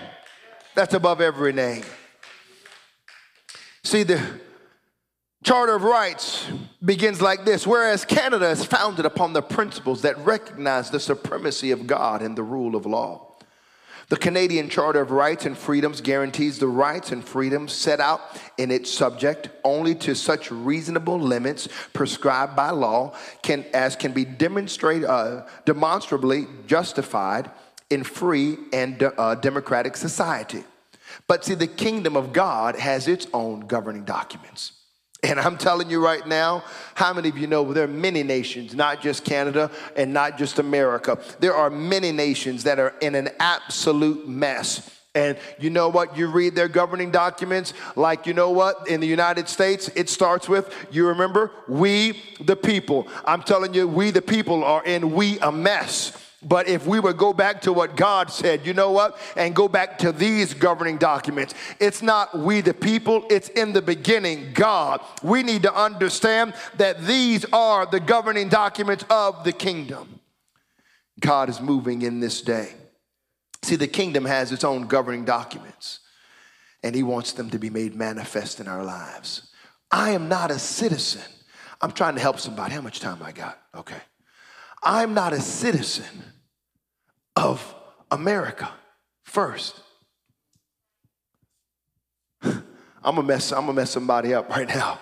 that's 0.75 0.95
above 0.95 1.21
every 1.21 1.53
name. 1.53 1.85
See, 3.85 4.03
the 4.03 4.21
Charter 5.45 5.75
of 5.75 5.83
Rights 5.83 6.47
begins 6.83 7.21
like 7.21 7.45
this 7.45 7.67
Whereas 7.67 8.05
Canada 8.05 8.49
is 8.49 8.65
founded 8.65 9.05
upon 9.05 9.35
the 9.35 9.43
principles 9.43 10.03
that 10.03 10.19
recognize 10.25 10.91
the 10.91 11.01
supremacy 11.01 11.71
of 11.71 11.87
God 11.87 12.23
and 12.23 12.37
the 12.37 12.43
rule 12.43 12.75
of 12.75 12.87
law. 12.87 13.35
The 14.09 14.17
Canadian 14.17 14.69
Charter 14.69 15.01
of 15.01 15.11
Rights 15.11 15.47
and 15.47 15.57
Freedoms 15.57 16.01
guarantees 16.01 16.59
the 16.59 16.69
rights 16.69 17.11
and 17.11 17.25
freedoms 17.25 17.73
set 17.73 18.01
out 18.01 18.21
in 18.59 18.71
its 18.71 18.91
subject 18.91 19.49
only 19.65 19.95
to 19.97 20.15
such 20.15 20.51
reasonable 20.51 21.19
limits 21.19 21.69
prescribed 21.95 22.55
by 22.55 22.71
law 22.71 23.17
can, 23.43 23.65
as 23.73 23.97
can 23.97 24.13
be 24.13 24.25
demonstrate, 24.25 25.05
uh, 25.05 25.47
demonstrably 25.65 26.47
justified 26.67 27.51
in 27.91 28.05
free 28.05 28.57
and 28.73 29.11
uh, 29.19 29.35
democratic 29.37 29.97
society. 29.97 30.65
But 31.27 31.45
see, 31.45 31.55
the 31.55 31.67
kingdom 31.67 32.17
of 32.17 32.33
God 32.33 32.77
has 32.77 33.09
its 33.09 33.27
own 33.33 33.61
governing 33.61 34.05
documents. 34.05 34.73
And 35.23 35.41
I'm 35.41 35.57
telling 35.57 35.89
you 35.89 36.05
right 36.05 36.27
now, 36.27 36.65
how 36.95 37.15
many 37.15 37.31
of 37.31 37.39
you 37.39 37.47
know 37.47 37.73
there 37.73 37.85
are 37.85 37.89
many 37.89 38.23
nations, 38.23 38.75
not 38.75 39.01
just 39.01 39.25
Canada 39.25 39.71
and 39.97 40.13
not 40.13 40.37
just 40.37 40.59
America? 40.59 41.19
There 41.41 41.55
are 41.55 41.71
many 41.71 42.13
nations 42.13 42.65
that 42.65 42.79
are 42.79 42.95
in 43.01 43.15
an 43.15 43.31
absolute 43.41 44.29
mess. 44.29 44.91
And 45.15 45.39
you 45.59 45.71
know 45.71 45.89
what? 45.89 46.19
You 46.19 46.27
read 46.27 46.55
their 46.55 46.69
governing 46.69 47.11
documents, 47.11 47.73
like 47.97 48.27
you 48.27 48.35
know 48.35 48.51
what? 48.51 48.89
In 48.89 49.01
the 49.01 49.07
United 49.07 49.49
States, 49.49 49.89
it 49.95 50.11
starts 50.11 50.49
with, 50.49 50.75
you 50.91 51.07
remember, 51.07 51.53
we 51.69 52.21
the 52.41 52.57
people. 52.57 53.09
I'm 53.25 53.43
telling 53.43 53.73
you, 53.73 53.87
we 53.87 54.11
the 54.11 54.21
people 54.21 54.65
are 54.65 54.85
in 54.85 55.13
we 55.13 55.39
a 55.39 55.53
mess. 55.53 56.24
But 56.45 56.69
if 56.69 56.87
we 56.87 57.01
would 57.01 57.17
go 57.17 57.33
back 57.33 57.63
to 57.63 57.73
what 57.73 57.97
God 57.97 58.31
said, 58.31 58.67
you 58.67 58.75
know 58.75 58.91
what? 58.91 59.19
And 59.35 59.55
go 59.55 59.67
back 59.67 59.99
to 59.99 60.13
these 60.13 60.53
governing 60.53 60.99
documents. 60.99 61.55
It's 61.81 62.03
not 62.03 62.39
we 62.39 62.61
the 62.61 62.75
people, 62.75 63.25
it's 63.31 63.49
in 63.49 63.73
the 63.73 63.81
beginning, 63.81 64.53
God. 64.53 65.01
We 65.23 65.43
need 65.43 65.63
to 65.63 65.75
understand 65.75 66.55
that 66.77 67.07
these 67.07 67.47
are 67.53 67.87
the 67.87 68.01
governing 68.01 68.51
documents 68.51 69.05
of 69.09 69.43
the 69.45 69.53
kingdom. 69.53 70.21
God 71.19 71.49
is 71.49 71.61
moving 71.61 72.03
in 72.03 72.21
this 72.21 72.43
day. 72.43 72.75
See, 73.63 73.77
the 73.77 73.89
kingdom 73.89 74.27
has 74.27 74.53
its 74.53 74.65
own 74.65 74.87
governing 74.87 75.25
documents, 75.25 76.01
and 76.83 76.95
He 76.95 77.03
wants 77.03 77.33
them 77.33 77.49
to 77.51 77.59
be 77.59 77.71
made 77.71 77.95
manifest 77.95 78.61
in 78.61 78.69
our 78.69 78.85
lives. 78.85 79.51
I 79.91 80.11
am 80.11 80.29
not 80.29 80.51
a 80.51 80.59
citizen. 80.59 81.23
I'm 81.81 81.93
trying 81.93 82.17
to 82.17 82.21
help 82.21 82.39
somebody. 82.39 82.75
How 82.75 82.83
much 82.83 83.01
time 83.01 83.23
I 83.23 83.33
got? 83.33 83.59
Okay. 83.75 84.01
I'm 84.83 85.15
not 85.15 85.33
a 85.33 85.41
citizen 85.41 86.34
of 87.37 87.75
America 88.11 88.71
first. 89.25 89.81
I'm 92.43 92.63
gonna 93.03 93.23
mess, 93.23 93.53
I'm 93.53 93.63
gonna 93.67 93.75
mess 93.75 93.91
somebody 93.91 94.35
up 94.35 94.49
right 94.51 94.69
now. 94.69 94.99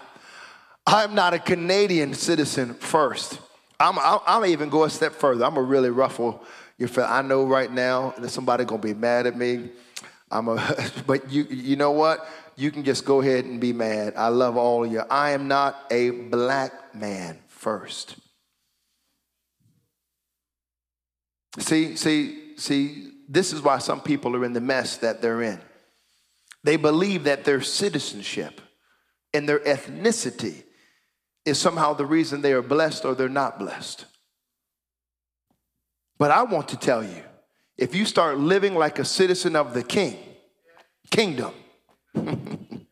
I'm 0.86 1.14
not 1.14 1.34
a 1.34 1.38
Canadian 1.38 2.14
citizen 2.14 2.74
first. 2.74 3.38
I'm, 3.78 3.98
I'm, 3.98 4.20
I'm 4.26 4.46
even 4.46 4.68
go 4.68 4.84
a 4.84 4.90
step 4.90 5.12
further. 5.12 5.44
I'm 5.44 5.54
gonna 5.54 5.66
really 5.66 5.90
ruffle 5.90 6.42
your 6.78 6.88
feathers. 6.88 7.10
I 7.10 7.22
know 7.22 7.44
right 7.44 7.70
now 7.70 8.14
that 8.18 8.30
somebody 8.30 8.64
gonna 8.64 8.82
be 8.82 8.94
mad 8.94 9.26
at 9.26 9.36
me. 9.36 9.70
I'm 10.30 10.48
a, 10.48 10.90
but 11.06 11.30
you, 11.30 11.44
you 11.44 11.76
know 11.76 11.92
what? 11.92 12.26
You 12.56 12.70
can 12.70 12.84
just 12.84 13.04
go 13.04 13.20
ahead 13.20 13.44
and 13.44 13.60
be 13.60 13.72
mad. 13.72 14.14
I 14.16 14.28
love 14.28 14.56
all 14.56 14.84
of 14.84 14.92
you. 14.92 15.00
I 15.00 15.30
am 15.30 15.48
not 15.48 15.86
a 15.90 16.10
black 16.10 16.94
man 16.94 17.38
first. 17.48 18.16
See, 21.58 21.96
see, 21.96 22.56
see, 22.56 23.12
this 23.28 23.52
is 23.52 23.62
why 23.62 23.78
some 23.78 24.00
people 24.00 24.34
are 24.36 24.44
in 24.44 24.52
the 24.52 24.60
mess 24.60 24.96
that 24.98 25.20
they're 25.20 25.42
in. 25.42 25.60
They 26.64 26.76
believe 26.76 27.24
that 27.24 27.44
their 27.44 27.60
citizenship 27.60 28.60
and 29.34 29.48
their 29.48 29.58
ethnicity 29.60 30.62
is 31.44 31.58
somehow 31.58 31.92
the 31.92 32.06
reason 32.06 32.40
they 32.40 32.52
are 32.52 32.62
blessed 32.62 33.04
or 33.04 33.14
they're 33.14 33.28
not 33.28 33.58
blessed. 33.58 34.06
But 36.18 36.30
I 36.30 36.44
want 36.44 36.68
to 36.68 36.76
tell 36.76 37.02
you 37.02 37.22
if 37.76 37.94
you 37.94 38.04
start 38.04 38.38
living 38.38 38.74
like 38.74 38.98
a 38.98 39.04
citizen 39.04 39.56
of 39.56 39.74
the 39.74 39.82
king, 39.82 40.16
kingdom, 41.10 41.52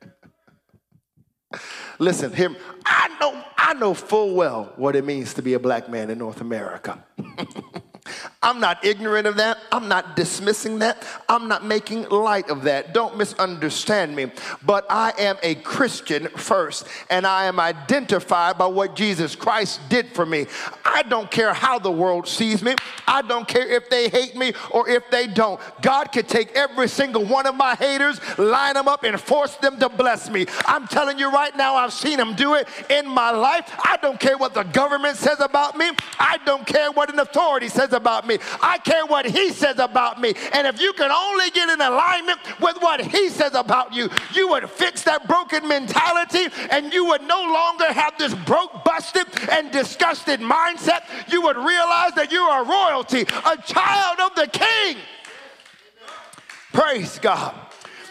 listen, 1.98 2.32
him, 2.32 2.56
I 2.84 3.16
know, 3.20 3.44
I 3.56 3.74
know 3.74 3.94
full 3.94 4.34
well 4.34 4.72
what 4.76 4.96
it 4.96 5.04
means 5.04 5.34
to 5.34 5.42
be 5.42 5.52
a 5.54 5.60
black 5.60 5.88
man 5.88 6.10
in 6.10 6.18
North 6.18 6.40
America. 6.40 7.04
I'm 8.42 8.58
not 8.58 8.82
ignorant 8.86 9.26
of 9.26 9.36
that. 9.36 9.58
I'm 9.70 9.86
not 9.86 10.16
dismissing 10.16 10.78
that. 10.78 11.06
I'm 11.28 11.46
not 11.46 11.62
making 11.62 12.08
light 12.08 12.48
of 12.48 12.62
that. 12.62 12.94
Don't 12.94 13.18
misunderstand 13.18 14.16
me. 14.16 14.32
But 14.64 14.86
I 14.88 15.12
am 15.18 15.36
a 15.42 15.56
Christian 15.56 16.26
first, 16.28 16.86
and 17.10 17.26
I 17.26 17.44
am 17.44 17.60
identified 17.60 18.56
by 18.56 18.66
what 18.66 18.96
Jesus 18.96 19.36
Christ 19.36 19.86
did 19.90 20.08
for 20.14 20.24
me. 20.24 20.46
I 20.86 21.02
don't 21.02 21.30
care 21.30 21.52
how 21.52 21.78
the 21.78 21.90
world 21.90 22.26
sees 22.26 22.62
me. 22.62 22.76
I 23.06 23.20
don't 23.20 23.46
care 23.46 23.68
if 23.68 23.90
they 23.90 24.08
hate 24.08 24.34
me 24.34 24.54
or 24.70 24.88
if 24.88 25.02
they 25.10 25.26
don't. 25.26 25.60
God 25.82 26.06
could 26.10 26.26
take 26.26 26.52
every 26.52 26.88
single 26.88 27.26
one 27.26 27.46
of 27.46 27.54
my 27.54 27.74
haters, 27.74 28.20
line 28.38 28.72
them 28.72 28.88
up, 28.88 29.04
and 29.04 29.20
force 29.20 29.56
them 29.56 29.78
to 29.80 29.90
bless 29.90 30.30
me. 30.30 30.46
I'm 30.64 30.88
telling 30.88 31.18
you 31.18 31.30
right 31.30 31.54
now, 31.58 31.74
I've 31.74 31.92
seen 31.92 32.18
him 32.18 32.34
do 32.36 32.54
it 32.54 32.66
in 32.88 33.06
my 33.06 33.32
life. 33.32 33.70
I 33.84 33.98
don't 34.00 34.18
care 34.18 34.38
what 34.38 34.54
the 34.54 34.62
government 34.62 35.18
says 35.18 35.40
about 35.40 35.76
me. 35.76 35.90
I 36.18 36.38
don't 36.46 36.66
care 36.66 36.90
what 36.90 37.12
an 37.12 37.18
authority 37.18 37.68
says 37.68 37.92
about 37.92 38.26
me. 38.26 38.29
I 38.60 38.78
care 38.78 39.06
what 39.06 39.26
he 39.26 39.50
says 39.50 39.78
about 39.78 40.20
me. 40.20 40.34
And 40.52 40.66
if 40.66 40.80
you 40.80 40.92
can 40.92 41.10
only 41.10 41.50
get 41.50 41.68
in 41.68 41.80
alignment 41.80 42.38
with 42.60 42.76
what 42.80 43.00
he 43.00 43.28
says 43.28 43.54
about 43.54 43.94
you, 43.94 44.08
you 44.34 44.48
would 44.48 44.68
fix 44.70 45.02
that 45.04 45.26
broken 45.26 45.66
mentality 45.66 46.46
and 46.70 46.92
you 46.92 47.06
would 47.06 47.22
no 47.22 47.42
longer 47.42 47.92
have 47.92 48.16
this 48.18 48.34
broke, 48.34 48.84
busted, 48.84 49.26
and 49.50 49.70
disgusted 49.70 50.40
mindset. 50.40 51.02
You 51.32 51.42
would 51.42 51.56
realize 51.56 52.12
that 52.14 52.30
you 52.30 52.40
are 52.40 52.64
royalty, 52.64 53.22
a 53.22 53.56
child 53.62 54.20
of 54.20 54.34
the 54.34 54.46
king. 54.46 54.96
Praise 56.72 57.18
God. 57.18 57.54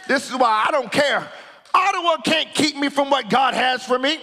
This 0.08 0.30
is 0.30 0.36
why 0.36 0.66
I 0.68 0.72
don't 0.72 0.92
care. 0.92 1.30
Ottawa 1.74 2.18
can't 2.24 2.54
keep 2.54 2.76
me 2.76 2.90
from 2.90 3.10
what 3.10 3.30
God 3.30 3.54
has 3.54 3.84
for 3.86 4.00
me. 4.00 4.20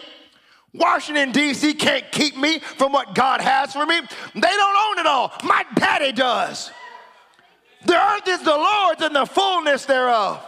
Washington, 0.76 1.32
D.C. 1.32 1.74
can't 1.74 2.10
keep 2.12 2.36
me 2.36 2.58
from 2.58 2.92
what 2.92 3.14
God 3.14 3.40
has 3.40 3.72
for 3.72 3.86
me. 3.86 4.00
They 4.34 4.40
don't 4.40 4.90
own 4.90 4.98
it 4.98 5.06
all. 5.06 5.32
My 5.42 5.64
daddy 5.74 6.12
does. 6.12 6.70
The 7.84 7.94
earth 7.94 8.28
is 8.28 8.42
the 8.42 8.56
Lord's 8.56 9.02
and 9.02 9.14
the 9.14 9.26
fullness 9.26 9.84
thereof. 9.86 10.40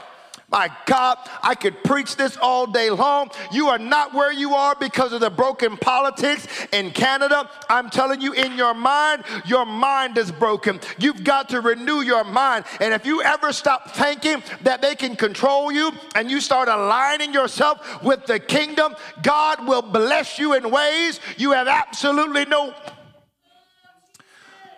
My 0.50 0.70
God, 0.87 1.18
I 1.42 1.54
could 1.54 1.84
preach 1.84 2.16
this 2.16 2.38
all 2.38 2.66
day 2.66 2.88
long. 2.88 3.30
You 3.52 3.68
are 3.68 3.78
not 3.78 4.14
where 4.14 4.32
you 4.32 4.54
are 4.54 4.74
because 4.74 5.12
of 5.12 5.20
the 5.20 5.28
broken 5.28 5.76
politics 5.76 6.46
in 6.72 6.90
Canada. 6.90 7.50
I'm 7.68 7.90
telling 7.90 8.22
you, 8.22 8.32
in 8.32 8.56
your 8.56 8.72
mind, 8.72 9.24
your 9.44 9.66
mind 9.66 10.16
is 10.16 10.32
broken. 10.32 10.80
You've 10.98 11.22
got 11.22 11.50
to 11.50 11.61
renew 11.61 12.00
your 12.00 12.24
mind. 12.24 12.64
And 12.80 12.94
if 12.94 13.04
you 13.04 13.22
ever 13.22 13.52
stop 13.52 13.94
thinking 13.94 14.42
that 14.62 14.80
they 14.80 14.94
can 14.94 15.16
control 15.16 15.70
you 15.70 15.92
and 16.14 16.30
you 16.30 16.40
start 16.40 16.68
aligning 16.68 17.34
yourself 17.34 18.02
with 18.02 18.24
the 18.24 18.40
kingdom, 18.40 18.96
God 19.22 19.66
will 19.66 19.82
bless 19.82 20.38
you 20.38 20.54
in 20.54 20.70
ways 20.70 21.20
you 21.37 21.52
have 21.52 21.68
absolutely 21.68 22.46
no 22.46 22.72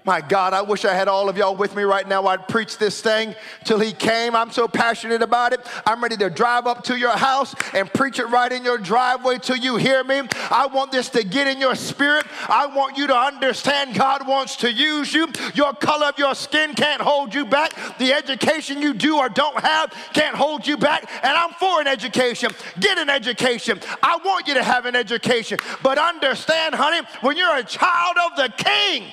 my 0.05 0.21
God, 0.21 0.53
I 0.53 0.63
wish 0.63 0.85
I 0.85 0.95
had 0.95 1.09
all 1.09 1.29
of 1.29 1.37
y'all 1.37 1.55
with 1.55 1.77
me 1.77 1.83
right 1.83 2.07
now. 2.07 2.27
I'd 2.27 2.49
preach 2.49 2.79
this 2.79 3.01
thing 3.01 3.35
till 3.65 3.79
he 3.79 3.93
came. 3.93 4.35
I'm 4.35 4.51
so 4.51 4.67
passionate 4.67 5.23
about 5.23 5.53
it. 5.53 5.61
I'm 5.87 6.03
ready 6.03 6.17
to 6.19 6.31
drive 6.31 6.67
up 6.67 6.85
to 6.85 6.97
your 6.97 7.17
house 7.17 7.55
and 7.75 7.93
preach 7.93 8.19
it 8.19 8.27
right 8.27 8.51
in 8.51 8.65
your 8.65 8.79
driveway 8.79 9.39
till 9.39 9.57
you 9.57 9.77
hear 9.77 10.03
me. 10.05 10.23
I 10.51 10.67
want 10.67 10.93
this 10.93 11.09
to 11.11 11.25
get 11.25 11.47
in 11.47 11.61
your 11.61 11.75
spirit. 11.75 12.27
I 12.49 12.67
want 12.67 12.97
you 12.97 13.07
to 13.09 13.17
understand 13.17 13.95
God 13.95 14.27
wants 14.27 14.57
to 14.57 14.73
use 14.73 15.13
you. 15.13 15.29
Your 15.55 15.75
color 15.75 16.07
of 16.07 16.19
your 16.19 16.35
skin 16.35 16.75
can't 16.75 17.03
hold 17.03 17.35
you 17.35 17.45
back. 17.45 17.99
The 17.99 18.13
education 18.13 18.81
you 18.81 18.95
do 18.95 19.19
or 19.19 19.29
don't 19.29 19.59
have 19.61 19.93
can't 20.15 20.35
hold 20.35 20.67
you 20.67 20.77
back. 20.77 21.11
And 21.23 21.33
I'm 21.33 21.51
for 21.53 21.81
an 21.81 21.87
education. 21.87 22.51
Get 22.79 22.99
an 22.99 23.11
education. 23.11 23.81
I 24.03 24.19
want 24.25 24.49
you 24.49 24.55
to 24.55 24.63
have 24.63 24.87
an 24.87 24.97
education. 24.97 25.59
But 25.83 25.99
understand, 25.99 26.75
honey, 26.75 27.07
when 27.21 27.37
you're 27.37 27.57
a 27.57 27.65
child 27.65 28.17
of 28.25 28.37
the 28.37 28.53
king, 28.57 29.05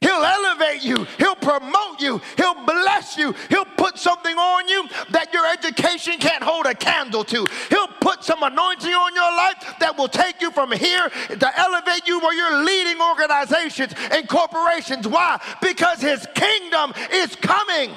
He'll 0.00 0.24
elevate 0.24 0.82
you. 0.82 1.06
He'll 1.18 1.34
promote 1.34 2.00
you. 2.00 2.22
He'll 2.38 2.64
bless 2.64 3.18
you. 3.18 3.34
He'll 3.50 3.66
put 3.66 3.98
something 3.98 4.34
on 4.34 4.66
you 4.66 4.88
that 5.10 5.32
your 5.34 5.46
education 5.46 6.14
can't 6.18 6.42
hold 6.42 6.64
a 6.64 6.74
candle 6.74 7.22
to. 7.24 7.46
He'll 7.68 7.88
put 8.00 8.24
some 8.24 8.42
anointing 8.42 8.92
on 8.92 9.14
your 9.14 9.36
life 9.36 9.78
that 9.78 9.98
will 9.98 10.08
take 10.08 10.40
you 10.40 10.50
from 10.52 10.72
here 10.72 11.10
to 11.10 11.58
elevate 11.60 12.08
you 12.08 12.18
where 12.20 12.34
you're 12.34 12.64
leading 12.64 13.02
organizations 13.02 13.92
and 14.10 14.26
corporations. 14.26 15.06
Why? 15.06 15.38
Because 15.60 16.00
his 16.00 16.26
kingdom 16.34 16.94
is 17.12 17.36
coming. 17.36 17.90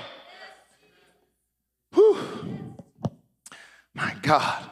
Whew. 1.93 2.17
My 3.93 4.13
God. 4.21 4.71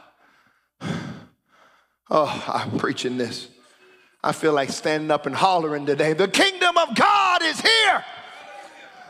Oh, 2.14 2.44
I'm 2.46 2.76
preaching 2.76 3.16
this. 3.16 3.48
I 4.24 4.32
feel 4.32 4.52
like 4.52 4.70
standing 4.70 5.10
up 5.10 5.26
and 5.26 5.34
hollering 5.34 5.84
today. 5.84 6.12
The 6.12 6.28
kingdom 6.28 6.76
of 6.76 6.94
God 6.94 7.42
is 7.42 7.60
here. 7.60 8.04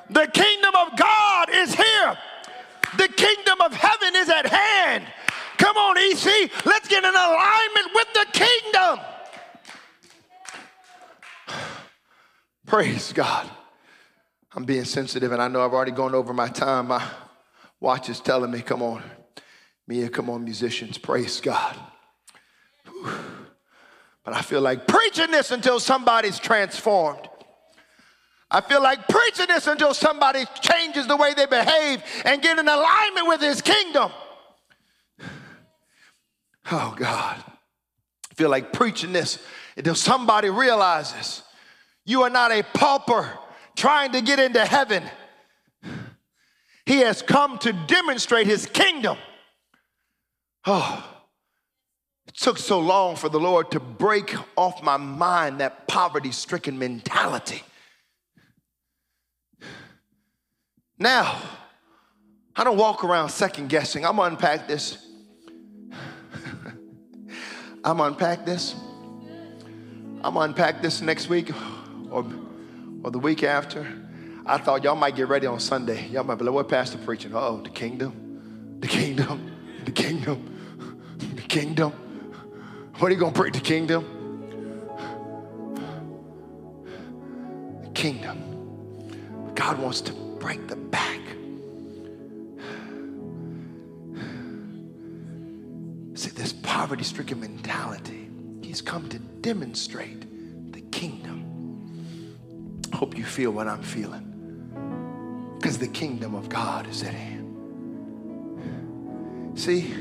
The 0.08 0.26
kingdom 0.26 0.74
of 0.74 0.96
God 0.96 1.48
is 1.50 1.74
here. 1.74 2.18
The 2.96 3.08
kingdom 3.08 3.60
of 3.60 3.72
heaven 3.72 4.16
is 4.16 4.28
at 4.28 4.46
hand. 4.46 5.04
Come 5.58 5.76
on, 5.76 5.96
EC, 5.98 6.50
let's 6.64 6.88
get 6.88 7.04
in 7.04 7.14
alignment 7.14 7.88
with 7.94 8.08
the 8.14 8.26
kingdom. 8.32 9.00
Praise 12.66 13.12
God. 13.12 13.48
I'm 14.54 14.64
being 14.64 14.84
sensitive, 14.84 15.32
and 15.32 15.40
I 15.40 15.48
know 15.48 15.64
I've 15.64 15.72
already 15.72 15.92
gone 15.92 16.14
over 16.14 16.34
my 16.34 16.48
time. 16.48 16.88
My 16.88 17.06
watch 17.80 18.08
is 18.10 18.20
telling 18.20 18.50
me, 18.50 18.60
come 18.60 18.82
on. 18.82 19.02
Mia, 19.86 20.08
come 20.08 20.28
on, 20.28 20.44
musicians. 20.44 20.98
Praise 20.98 21.40
God. 21.40 21.76
Whew. 22.86 23.41
But 24.24 24.34
I 24.34 24.42
feel 24.42 24.60
like 24.60 24.86
preaching 24.86 25.30
this 25.30 25.50
until 25.50 25.80
somebody's 25.80 26.38
transformed. 26.38 27.28
I 28.50 28.60
feel 28.60 28.82
like 28.82 29.08
preaching 29.08 29.46
this 29.48 29.66
until 29.66 29.94
somebody 29.94 30.44
changes 30.60 31.06
the 31.06 31.16
way 31.16 31.32
they 31.34 31.46
behave 31.46 32.02
and 32.24 32.42
get 32.42 32.58
in 32.58 32.68
alignment 32.68 33.26
with 33.26 33.40
his 33.40 33.62
kingdom. 33.62 34.10
Oh, 36.70 36.94
God. 36.96 37.42
I 38.30 38.34
feel 38.36 38.48
like 38.48 38.72
preaching 38.72 39.12
this 39.12 39.44
until 39.76 39.96
somebody 39.96 40.48
realizes 40.48 41.42
you 42.04 42.22
are 42.22 42.30
not 42.30 42.52
a 42.52 42.62
pauper 42.62 43.36
trying 43.74 44.12
to 44.12 44.22
get 44.22 44.38
into 44.38 44.64
heaven. 44.64 45.02
He 46.86 46.98
has 46.98 47.20
come 47.20 47.58
to 47.58 47.72
demonstrate 47.72 48.46
his 48.46 48.66
kingdom. 48.66 49.16
Oh, 50.64 51.11
took 52.42 52.58
so 52.58 52.80
long 52.80 53.14
for 53.14 53.28
the 53.28 53.38
Lord 53.38 53.70
to 53.70 53.78
break 53.78 54.34
off 54.56 54.82
my 54.82 54.96
mind 54.96 55.60
that 55.60 55.86
poverty 55.86 56.32
stricken 56.32 56.76
mentality. 56.76 57.62
Now, 60.98 61.40
I 62.56 62.64
don't 62.64 62.76
walk 62.76 63.04
around 63.04 63.28
second 63.28 63.68
guessing. 63.68 64.04
I'm 64.04 64.18
unpack 64.18 64.66
this. 64.66 64.98
I'm 67.84 68.00
unpack 68.00 68.44
this. 68.44 68.74
I'm 70.24 70.36
unpack 70.36 70.82
this 70.82 71.00
next 71.00 71.28
week 71.28 71.50
or, 72.10 72.26
or 73.04 73.10
the 73.10 73.18
week 73.20 73.44
after. 73.44 73.86
I 74.44 74.58
thought 74.58 74.82
y'all 74.82 74.96
might 74.96 75.14
get 75.14 75.28
ready 75.28 75.46
on 75.46 75.60
Sunday. 75.60 76.08
Y'all 76.08 76.24
might 76.24 76.34
be 76.34 76.44
like, 76.44 76.54
what 76.54 76.68
pastor 76.68 76.98
preaching? 76.98 77.32
Oh, 77.34 77.60
the 77.60 77.70
kingdom, 77.70 78.78
the 78.80 78.88
kingdom, 78.88 79.52
the 79.84 79.92
kingdom, 79.92 80.98
the 81.36 81.42
kingdom. 81.42 81.92
What 83.02 83.10
are 83.10 83.14
you 83.16 83.20
gonna 83.20 83.32
preach? 83.32 83.54
The 83.54 83.58
kingdom? 83.60 84.04
The 87.82 87.90
kingdom. 87.94 89.50
God 89.56 89.80
wants 89.80 90.02
to 90.02 90.12
break 90.12 90.68
the 90.68 90.76
back. 90.76 91.18
See, 96.14 96.30
this 96.30 96.52
poverty 96.52 97.02
stricken 97.02 97.40
mentality, 97.40 98.30
he's 98.62 98.80
come 98.80 99.08
to 99.08 99.18
demonstrate 99.18 100.70
the 100.72 100.82
kingdom. 100.82 102.36
Hope 102.94 103.18
you 103.18 103.24
feel 103.24 103.50
what 103.50 103.66
I'm 103.66 103.82
feeling 103.82 105.56
because 105.58 105.76
the 105.76 105.88
kingdom 105.88 106.36
of 106.36 106.48
God 106.48 106.86
is 106.86 107.02
at 107.02 107.14
hand. 107.14 107.48
See, 109.58 109.92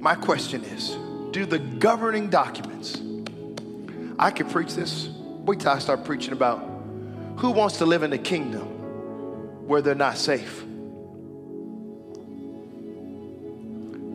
my 0.00 0.16
question 0.16 0.64
is 0.64 0.96
do 1.30 1.46
the 1.46 1.58
governing 1.58 2.28
documents, 2.28 3.00
I 4.18 4.30
could 4.30 4.50
preach 4.50 4.74
this. 4.74 5.08
Wait 5.44 5.60
till 5.60 5.70
I 5.70 5.78
start 5.78 6.04
preaching 6.04 6.32
about 6.32 6.58
who 7.36 7.50
wants 7.50 7.78
to 7.78 7.86
live 7.86 8.02
in 8.02 8.10
the 8.10 8.18
kingdom 8.18 9.66
where 9.66 9.80
they're 9.80 9.94
not 9.94 10.18
safe. 10.18 10.64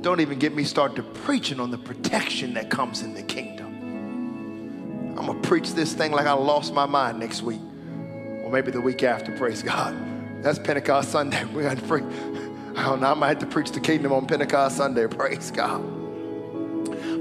Don't 0.01 0.19
even 0.19 0.37
get 0.37 0.55
me 0.55 0.63
started 0.63 1.01
preaching 1.15 1.59
on 1.59 1.71
the 1.71 1.79
protection 1.79 2.53
that 2.53 2.69
comes 2.69 3.01
in 3.01 3.15
the 3.15 3.23
kingdom. 3.23 3.65
I'm 5.17 5.25
gonna 5.25 5.41
preach 5.41 5.73
this 5.73 5.93
thing 5.93 6.11
like 6.11 6.27
I 6.27 6.33
lost 6.33 6.73
my 6.73 6.85
mind 6.85 7.19
next 7.19 7.41
week, 7.41 7.61
or 8.43 8.51
maybe 8.51 8.69
the 8.69 8.81
week 8.81 9.01
after. 9.01 9.35
Praise 9.35 9.63
God. 9.63 9.95
That's 10.43 10.59
Pentecost 10.59 11.11
Sunday. 11.11 11.43
We 11.55 11.63
got 11.63 11.77
to 11.77 11.83
preach. 11.83 12.03
I 12.75 12.83
don't 12.83 13.01
know. 13.01 13.11
I 13.11 13.13
might 13.15 13.29
have 13.29 13.39
to 13.39 13.45
preach 13.47 13.71
the 13.71 13.79
kingdom 13.79 14.11
on 14.11 14.27
Pentecost 14.27 14.77
Sunday. 14.77 15.07
Praise 15.07 15.49
God. 15.49 16.04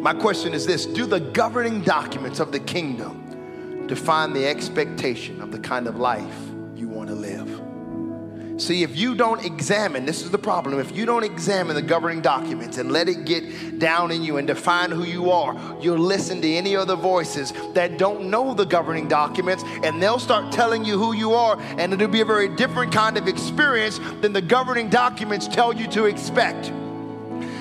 My 0.04 0.12
question 0.12 0.52
is 0.52 0.66
this 0.66 0.84
Do 0.84 1.06
the 1.06 1.18
governing 1.18 1.80
documents 1.80 2.38
of 2.38 2.52
the 2.52 2.60
kingdom 2.60 3.86
define 3.86 4.34
the 4.34 4.46
expectation 4.46 5.40
of 5.40 5.50
the 5.50 5.58
kind 5.58 5.86
of 5.86 5.96
life 5.96 6.36
you 6.76 6.88
want 6.88 7.08
to 7.08 7.14
live? 7.14 8.60
See, 8.60 8.82
if 8.82 8.98
you 8.98 9.14
don't 9.14 9.42
examine, 9.42 10.04
this 10.04 10.20
is 10.20 10.30
the 10.30 10.36
problem, 10.36 10.78
if 10.78 10.94
you 10.94 11.06
don't 11.06 11.24
examine 11.24 11.74
the 11.74 11.80
governing 11.80 12.20
documents 12.20 12.76
and 12.76 12.92
let 12.92 13.08
it 13.08 13.24
get 13.24 13.78
down 13.78 14.10
in 14.10 14.22
you 14.22 14.36
and 14.36 14.46
define 14.46 14.90
who 14.90 15.04
you 15.04 15.30
are, 15.30 15.56
you'll 15.80 15.96
listen 15.96 16.42
to 16.42 16.48
any 16.52 16.76
other 16.76 16.96
voices 16.96 17.54
that 17.72 17.96
don't 17.96 18.28
know 18.28 18.52
the 18.52 18.66
governing 18.66 19.08
documents 19.08 19.64
and 19.84 20.02
they'll 20.02 20.18
start 20.18 20.52
telling 20.52 20.84
you 20.84 20.98
who 20.98 21.14
you 21.14 21.32
are, 21.32 21.58
and 21.78 21.94
it'll 21.94 22.08
be 22.08 22.20
a 22.20 22.26
very 22.26 22.54
different 22.56 22.92
kind 22.92 23.16
of 23.16 23.26
experience 23.26 23.98
than 24.20 24.34
the 24.34 24.42
governing 24.42 24.90
documents 24.90 25.48
tell 25.48 25.72
you 25.72 25.86
to 25.88 26.04
expect. 26.04 26.70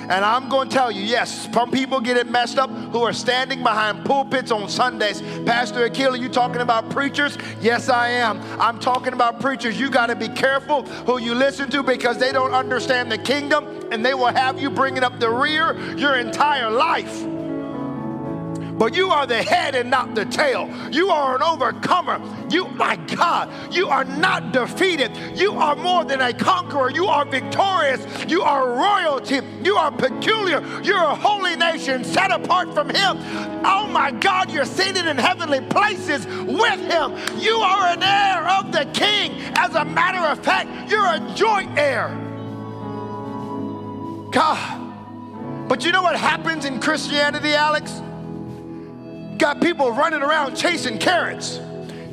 And 0.09 0.25
I'm 0.25 0.49
going 0.49 0.69
to 0.69 0.75
tell 0.75 0.91
you, 0.91 1.01
yes, 1.01 1.49
some 1.53 1.71
people 1.71 1.99
get 1.99 2.17
it 2.17 2.29
messed 2.29 2.57
up 2.57 2.69
who 2.69 3.03
are 3.03 3.13
standing 3.13 3.63
behind 3.63 4.05
pulpits 4.05 4.51
on 4.51 4.69
Sundays. 4.69 5.21
Pastor 5.45 5.87
Akila, 5.89 6.19
you 6.19 6.29
talking 6.29 6.61
about 6.61 6.89
preachers? 6.89 7.37
Yes, 7.61 7.89
I 7.89 8.09
am. 8.09 8.41
I'm 8.59 8.79
talking 8.79 9.13
about 9.13 9.39
preachers. 9.39 9.79
You 9.79 9.89
got 9.89 10.07
to 10.07 10.15
be 10.15 10.27
careful 10.27 10.83
who 10.83 11.19
you 11.19 11.33
listen 11.35 11.69
to 11.71 11.83
because 11.83 12.17
they 12.17 12.31
don't 12.31 12.53
understand 12.53 13.11
the 13.11 13.17
kingdom 13.17 13.87
and 13.91 14.05
they 14.05 14.13
will 14.13 14.27
have 14.27 14.59
you 14.59 14.69
bringing 14.69 15.03
up 15.03 15.19
the 15.19 15.29
rear 15.29 15.77
your 15.95 16.15
entire 16.15 16.69
life 16.69 17.25
but 18.77 18.95
you 18.95 19.09
are 19.09 19.25
the 19.27 19.41
head 19.41 19.75
and 19.75 19.89
not 19.89 20.15
the 20.15 20.25
tail. 20.25 20.69
You 20.91 21.09
are 21.09 21.35
an 21.35 21.43
overcomer. 21.43 22.21
You, 22.49 22.67
my 22.69 22.95
God, 22.95 23.73
you 23.73 23.87
are 23.87 24.03
not 24.03 24.51
defeated. 24.51 25.15
You 25.35 25.53
are 25.53 25.75
more 25.75 26.03
than 26.05 26.21
a 26.21 26.33
conqueror. 26.33 26.89
You 26.91 27.05
are 27.05 27.25
victorious. 27.25 28.05
You 28.27 28.41
are 28.41 28.69
royalty. 28.69 29.39
You 29.63 29.75
are 29.75 29.91
peculiar. 29.91 30.61
You're 30.81 31.03
a 31.03 31.15
holy 31.15 31.55
nation 31.55 32.03
set 32.03 32.31
apart 32.31 32.73
from 32.73 32.89
Him. 32.89 33.17
Oh 33.65 33.87
my 33.87 34.11
God, 34.11 34.51
you're 34.51 34.65
seated 34.65 35.05
in 35.05 35.17
heavenly 35.17 35.61
places 35.61 36.25
with 36.25 36.79
Him. 36.79 37.15
You 37.39 37.57
are 37.57 37.87
an 37.87 38.03
heir 38.03 38.47
of 38.47 38.71
the 38.71 38.85
King. 38.93 39.39
As 39.55 39.75
a 39.75 39.85
matter 39.85 40.19
of 40.19 40.43
fact, 40.43 40.89
you're 40.89 41.05
a 41.05 41.33
joint 41.35 41.77
heir. 41.77 42.09
God. 44.31 44.81
But 45.69 45.85
you 45.85 45.91
know 45.91 46.03
what 46.03 46.15
happens 46.15 46.65
in 46.65 46.79
Christianity, 46.79 47.53
Alex? 47.53 48.01
Got 49.43 49.59
people 49.59 49.91
running 49.91 50.21
around 50.21 50.55
chasing 50.55 50.97
carrots 50.97 51.59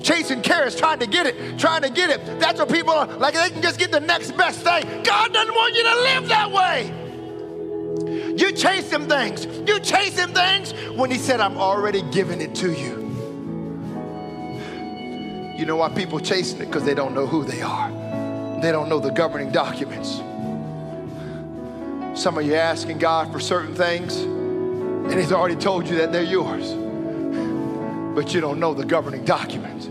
chasing 0.03 0.43
carrots, 0.43 0.75
trying 0.75 0.99
to 0.99 1.07
get 1.07 1.27
it, 1.27 1.61
trying 1.61 1.83
to 1.83 1.91
get 1.91 2.11
it. 2.11 2.41
That's 2.41 2.59
what 2.59 2.69
people 2.73 2.93
are 2.93 3.07
like, 3.07 3.35
they 3.35 3.51
can 3.51 3.63
just 3.63 3.79
get 3.79 3.93
the 3.93 4.01
next 4.01 4.33
best 4.33 4.63
thing. 4.63 5.05
God 5.05 5.33
doesn't 5.33 5.55
want 5.55 5.77
you 5.77 5.85
to 5.85 5.95
live 6.01 6.29
that 6.29 6.51
way. 6.51 8.35
You 8.37 8.51
chase 8.51 8.91
them 8.91 9.09
things. 9.09 9.47
You 9.47 9.79
chase 9.79 10.17
them 10.17 10.33
things 10.33 10.73
when 10.97 11.09
He 11.09 11.19
said, 11.19 11.39
I'm 11.39 11.57
already 11.57 12.03
giving 12.11 12.41
it 12.41 12.53
to 12.57 12.73
you. 12.73 12.99
You 15.57 15.67
know 15.67 15.77
why 15.77 15.91
people 15.91 16.19
chasing 16.19 16.61
it? 16.61 16.67
Because 16.67 16.83
they 16.83 16.95
don't 16.95 17.15
know 17.15 17.29
who 17.29 17.45
they 17.45 17.63
are. 17.63 18.61
They 18.61 18.73
don't 18.73 18.89
know 18.89 18.99
the 18.99 19.13
governing 19.13 19.53
documents. 19.53 20.17
Some 22.21 22.39
of 22.39 22.45
you 22.45 22.57
asking 22.57 22.99
God 22.99 23.31
for 23.31 23.39
certain 23.39 23.77
things, 23.77 24.17
and 24.17 25.15
He's 25.15 25.31
already 25.31 25.55
told 25.55 25.87
you 25.87 25.97
that 25.99 26.11
they're 26.11 26.25
yours 26.25 26.75
but 28.15 28.35
you 28.35 28.41
don't 28.41 28.59
know 28.59 28.75
the 28.75 28.85
governing 28.85 29.25
documents. 29.25 29.87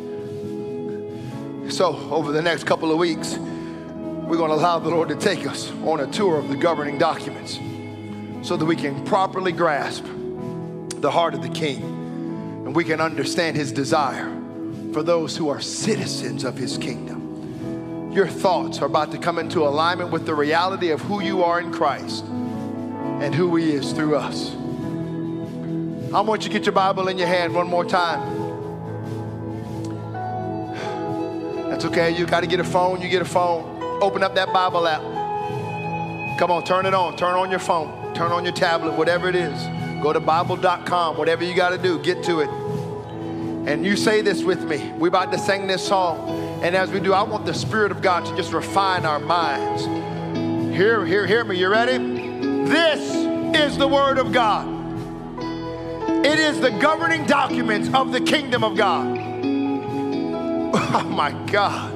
So, 1.76 1.96
over 2.12 2.32
the 2.32 2.42
next 2.42 2.66
couple 2.66 2.92
of 2.92 2.98
weeks, 2.98 3.38
we're 3.38 4.38
going 4.38 4.50
to 4.50 4.56
allow 4.56 4.80
the 4.80 4.90
Lord 4.90 5.10
to 5.10 5.16
take 5.16 5.48
us 5.48 5.72
on 5.86 6.00
a 6.00 6.08
tour 6.08 6.38
of 6.38 6.50
the 6.50 6.56
governing 6.56 6.98
documents 6.98 7.60
so 8.48 8.58
that 8.58 8.66
we 8.66 8.76
can 8.76 9.04
properly 9.06 9.52
grasp 9.52 10.06
the 11.02 11.12
heart 11.12 11.34
of 11.34 11.42
the 11.42 11.50
King 11.50 11.82
and 12.66 12.76
we 12.76 12.84
can 12.84 13.02
understand 13.02 13.56
his 13.56 13.72
desire 13.72 14.30
for 14.94 15.04
those 15.04 15.38
who 15.38 15.50
are 15.50 15.62
citizens 15.62 16.44
of 16.44 16.58
his 16.58 16.78
kingdom. 16.78 18.12
Your 18.12 18.28
thoughts 18.28 18.82
are 18.82 18.86
about 18.86 19.12
to 19.12 19.18
come 19.18 19.40
into 19.40 19.64
alignment 19.64 20.12
with 20.12 20.26
the 20.26 20.34
reality 20.34 20.90
of 20.90 21.02
who 21.02 21.22
you 21.22 21.44
are 21.44 21.60
in 21.60 21.72
Christ 21.72 22.26
and 22.26 23.34
who 23.34 23.56
he 23.56 23.72
is 23.72 23.92
through 23.92 24.16
us. 24.16 24.56
I 26.12 26.22
want 26.22 26.42
you 26.42 26.50
to 26.50 26.54
get 26.54 26.66
your 26.66 26.74
Bible 26.74 27.08
in 27.08 27.20
your 27.20 27.28
hand 27.28 27.54
one 27.54 27.68
more 27.68 27.86
time. 27.86 28.40
That's 31.70 31.86
okay. 31.86 32.18
You 32.18 32.26
got 32.26 32.40
to 32.40 32.48
get 32.48 32.60
a 32.60 32.64
phone. 32.64 33.00
You 33.00 33.10
get 33.10 33.22
a 33.22 33.26
phone. 33.26 34.02
Open 34.02 34.24
up 34.24 34.34
that 34.34 34.52
Bible 34.52 34.88
app. 34.88 35.02
Come 36.40 36.50
on, 36.50 36.64
turn 36.64 36.88
it 36.88 36.96
on. 36.96 37.16
Turn 37.16 37.36
on 37.36 37.52
your 37.52 37.60
phone. 37.60 38.16
Turn 38.16 38.32
on 38.32 38.44
your 38.44 38.54
tablet, 38.54 38.98
whatever 38.98 39.30
it 39.30 39.36
is. 39.36 39.62
Go 40.02 40.12
to 40.12 40.20
Bible.com. 40.20 41.16
Whatever 41.16 41.44
you 41.44 41.54
got 41.54 41.70
to 41.70 41.78
do, 41.78 42.00
get 42.00 42.24
to 42.24 42.40
it. 42.40 42.50
And 43.70 43.86
you 43.86 43.96
say 43.96 44.22
this 44.22 44.42
with 44.42 44.64
me. 44.64 44.92
We're 44.98 45.10
about 45.10 45.32
to 45.32 45.38
sing 45.38 45.68
this 45.68 45.88
song. 45.88 46.28
And 46.64 46.76
as 46.76 46.90
we 46.90 47.00
do, 47.00 47.14
I 47.14 47.22
want 47.22 47.46
the 47.46 47.54
Spirit 47.54 47.92
of 47.92 48.02
God 48.02 48.26
to 48.26 48.36
just 48.36 48.52
refine 48.52 49.06
our 49.06 49.20
minds. 49.20 49.86
Hear, 50.76 51.06
hear, 51.06 51.28
hear 51.28 51.44
me. 51.44 51.60
You 51.60 51.70
ready? 51.70 52.00
This 52.68 53.00
is 53.56 53.78
the 53.78 53.88
Word 53.88 54.18
of 54.18 54.32
God. 54.32 54.79
It 56.26 56.38
is 56.38 56.60
the 56.60 56.72
governing 56.72 57.26
documents 57.26 57.90
of 57.94 58.12
the 58.12 58.22
kingdom 58.22 58.64
of 58.64 58.76
God. 58.76 59.18
Oh 60.92 61.04
my 61.04 61.32
God. 61.52 61.94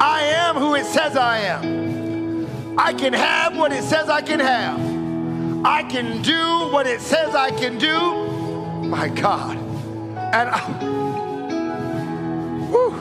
I 0.00 0.22
am 0.22 0.56
who 0.56 0.74
it 0.74 0.86
says 0.86 1.16
I 1.16 1.38
am. 1.38 2.76
I 2.78 2.92
can 2.92 3.12
have 3.12 3.56
what 3.56 3.72
it 3.72 3.82
says 3.82 4.08
I 4.08 4.20
can 4.20 4.38
have. 4.40 4.78
I 5.64 5.82
can 5.82 6.22
do 6.22 6.68
what 6.72 6.86
it 6.86 7.00
says 7.00 7.34
I 7.34 7.50
can 7.50 7.78
do. 7.78 8.86
My 8.86 9.08
God. 9.08 9.56
And 9.56 10.50
I, 10.50 10.60
whew, 12.70 12.94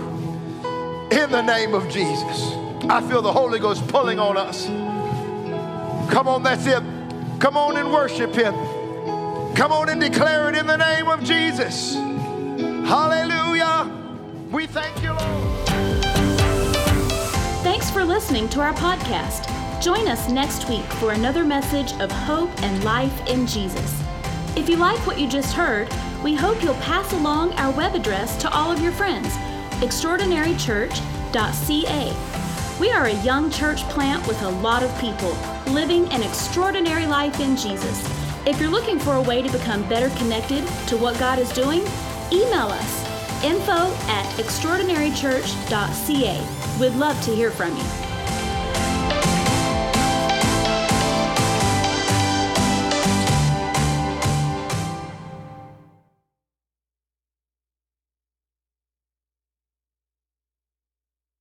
in 1.11 1.31
the 1.31 1.41
name 1.41 1.73
of 1.73 1.89
Jesus, 1.89 2.53
I 2.89 3.01
feel 3.07 3.21
the 3.21 3.33
Holy 3.33 3.59
Ghost 3.59 3.87
pulling 3.87 4.19
on 4.19 4.37
us. 4.37 4.65
Come 6.11 6.27
on, 6.27 6.43
that's 6.43 6.65
it. 6.65 6.81
Come 7.39 7.57
on 7.57 7.77
and 7.77 7.91
worship 7.91 8.33
Him. 8.33 8.53
Come 9.55 9.71
on 9.71 9.89
and 9.89 10.01
declare 10.01 10.49
it 10.49 10.55
in 10.55 10.65
the 10.65 10.77
name 10.77 11.07
of 11.07 11.23
Jesus. 11.23 11.93
Hallelujah. 11.93 13.87
We 14.51 14.65
thank 14.65 15.03
you, 15.03 15.13
Lord. 15.13 15.67
Thanks 17.63 17.91
for 17.91 18.03
listening 18.03 18.49
to 18.49 18.61
our 18.61 18.73
podcast. 18.73 19.47
Join 19.81 20.07
us 20.07 20.27
next 20.29 20.67
week 20.67 20.85
for 20.93 21.11
another 21.11 21.43
message 21.43 21.93
of 22.01 22.11
hope 22.11 22.49
and 22.63 22.83
life 22.83 23.27
in 23.27 23.45
Jesus. 23.45 24.01
If 24.55 24.67
you 24.69 24.77
like 24.77 25.05
what 25.05 25.19
you 25.19 25.29
just 25.29 25.53
heard, 25.53 25.87
we 26.23 26.33
hope 26.33 26.63
you'll 26.63 26.73
pass 26.75 27.13
along 27.13 27.53
our 27.53 27.71
web 27.71 27.93
address 27.93 28.35
to 28.37 28.51
all 28.51 28.71
of 28.71 28.81
your 28.81 28.93
friends 28.93 29.37
extraordinarychurch.ca. 29.83 32.79
We 32.79 32.91
are 32.91 33.05
a 33.05 33.23
young 33.23 33.51
church 33.51 33.83
plant 33.89 34.25
with 34.27 34.41
a 34.41 34.49
lot 34.49 34.81
of 34.81 34.99
people 34.99 35.37
living 35.73 36.07
an 36.09 36.23
extraordinary 36.23 37.05
life 37.05 37.39
in 37.39 37.55
Jesus. 37.55 38.22
If 38.45 38.59
you're 38.59 38.69
looking 38.69 38.99
for 38.99 39.13
a 39.13 39.21
way 39.21 39.41
to 39.41 39.49
become 39.49 39.87
better 39.87 40.09
connected 40.17 40.67
to 40.87 40.97
what 40.97 41.17
God 41.17 41.39
is 41.39 41.49
doing, 41.53 41.79
email 42.29 42.67
us 42.67 43.01
info 43.41 43.93
at 44.09 44.25
extraordinarychurch.ca. 44.37 46.79
We'd 46.79 46.95
love 46.95 47.21
to 47.23 47.33
hear 47.33 47.51
from 47.51 47.77
you. 47.77 48.12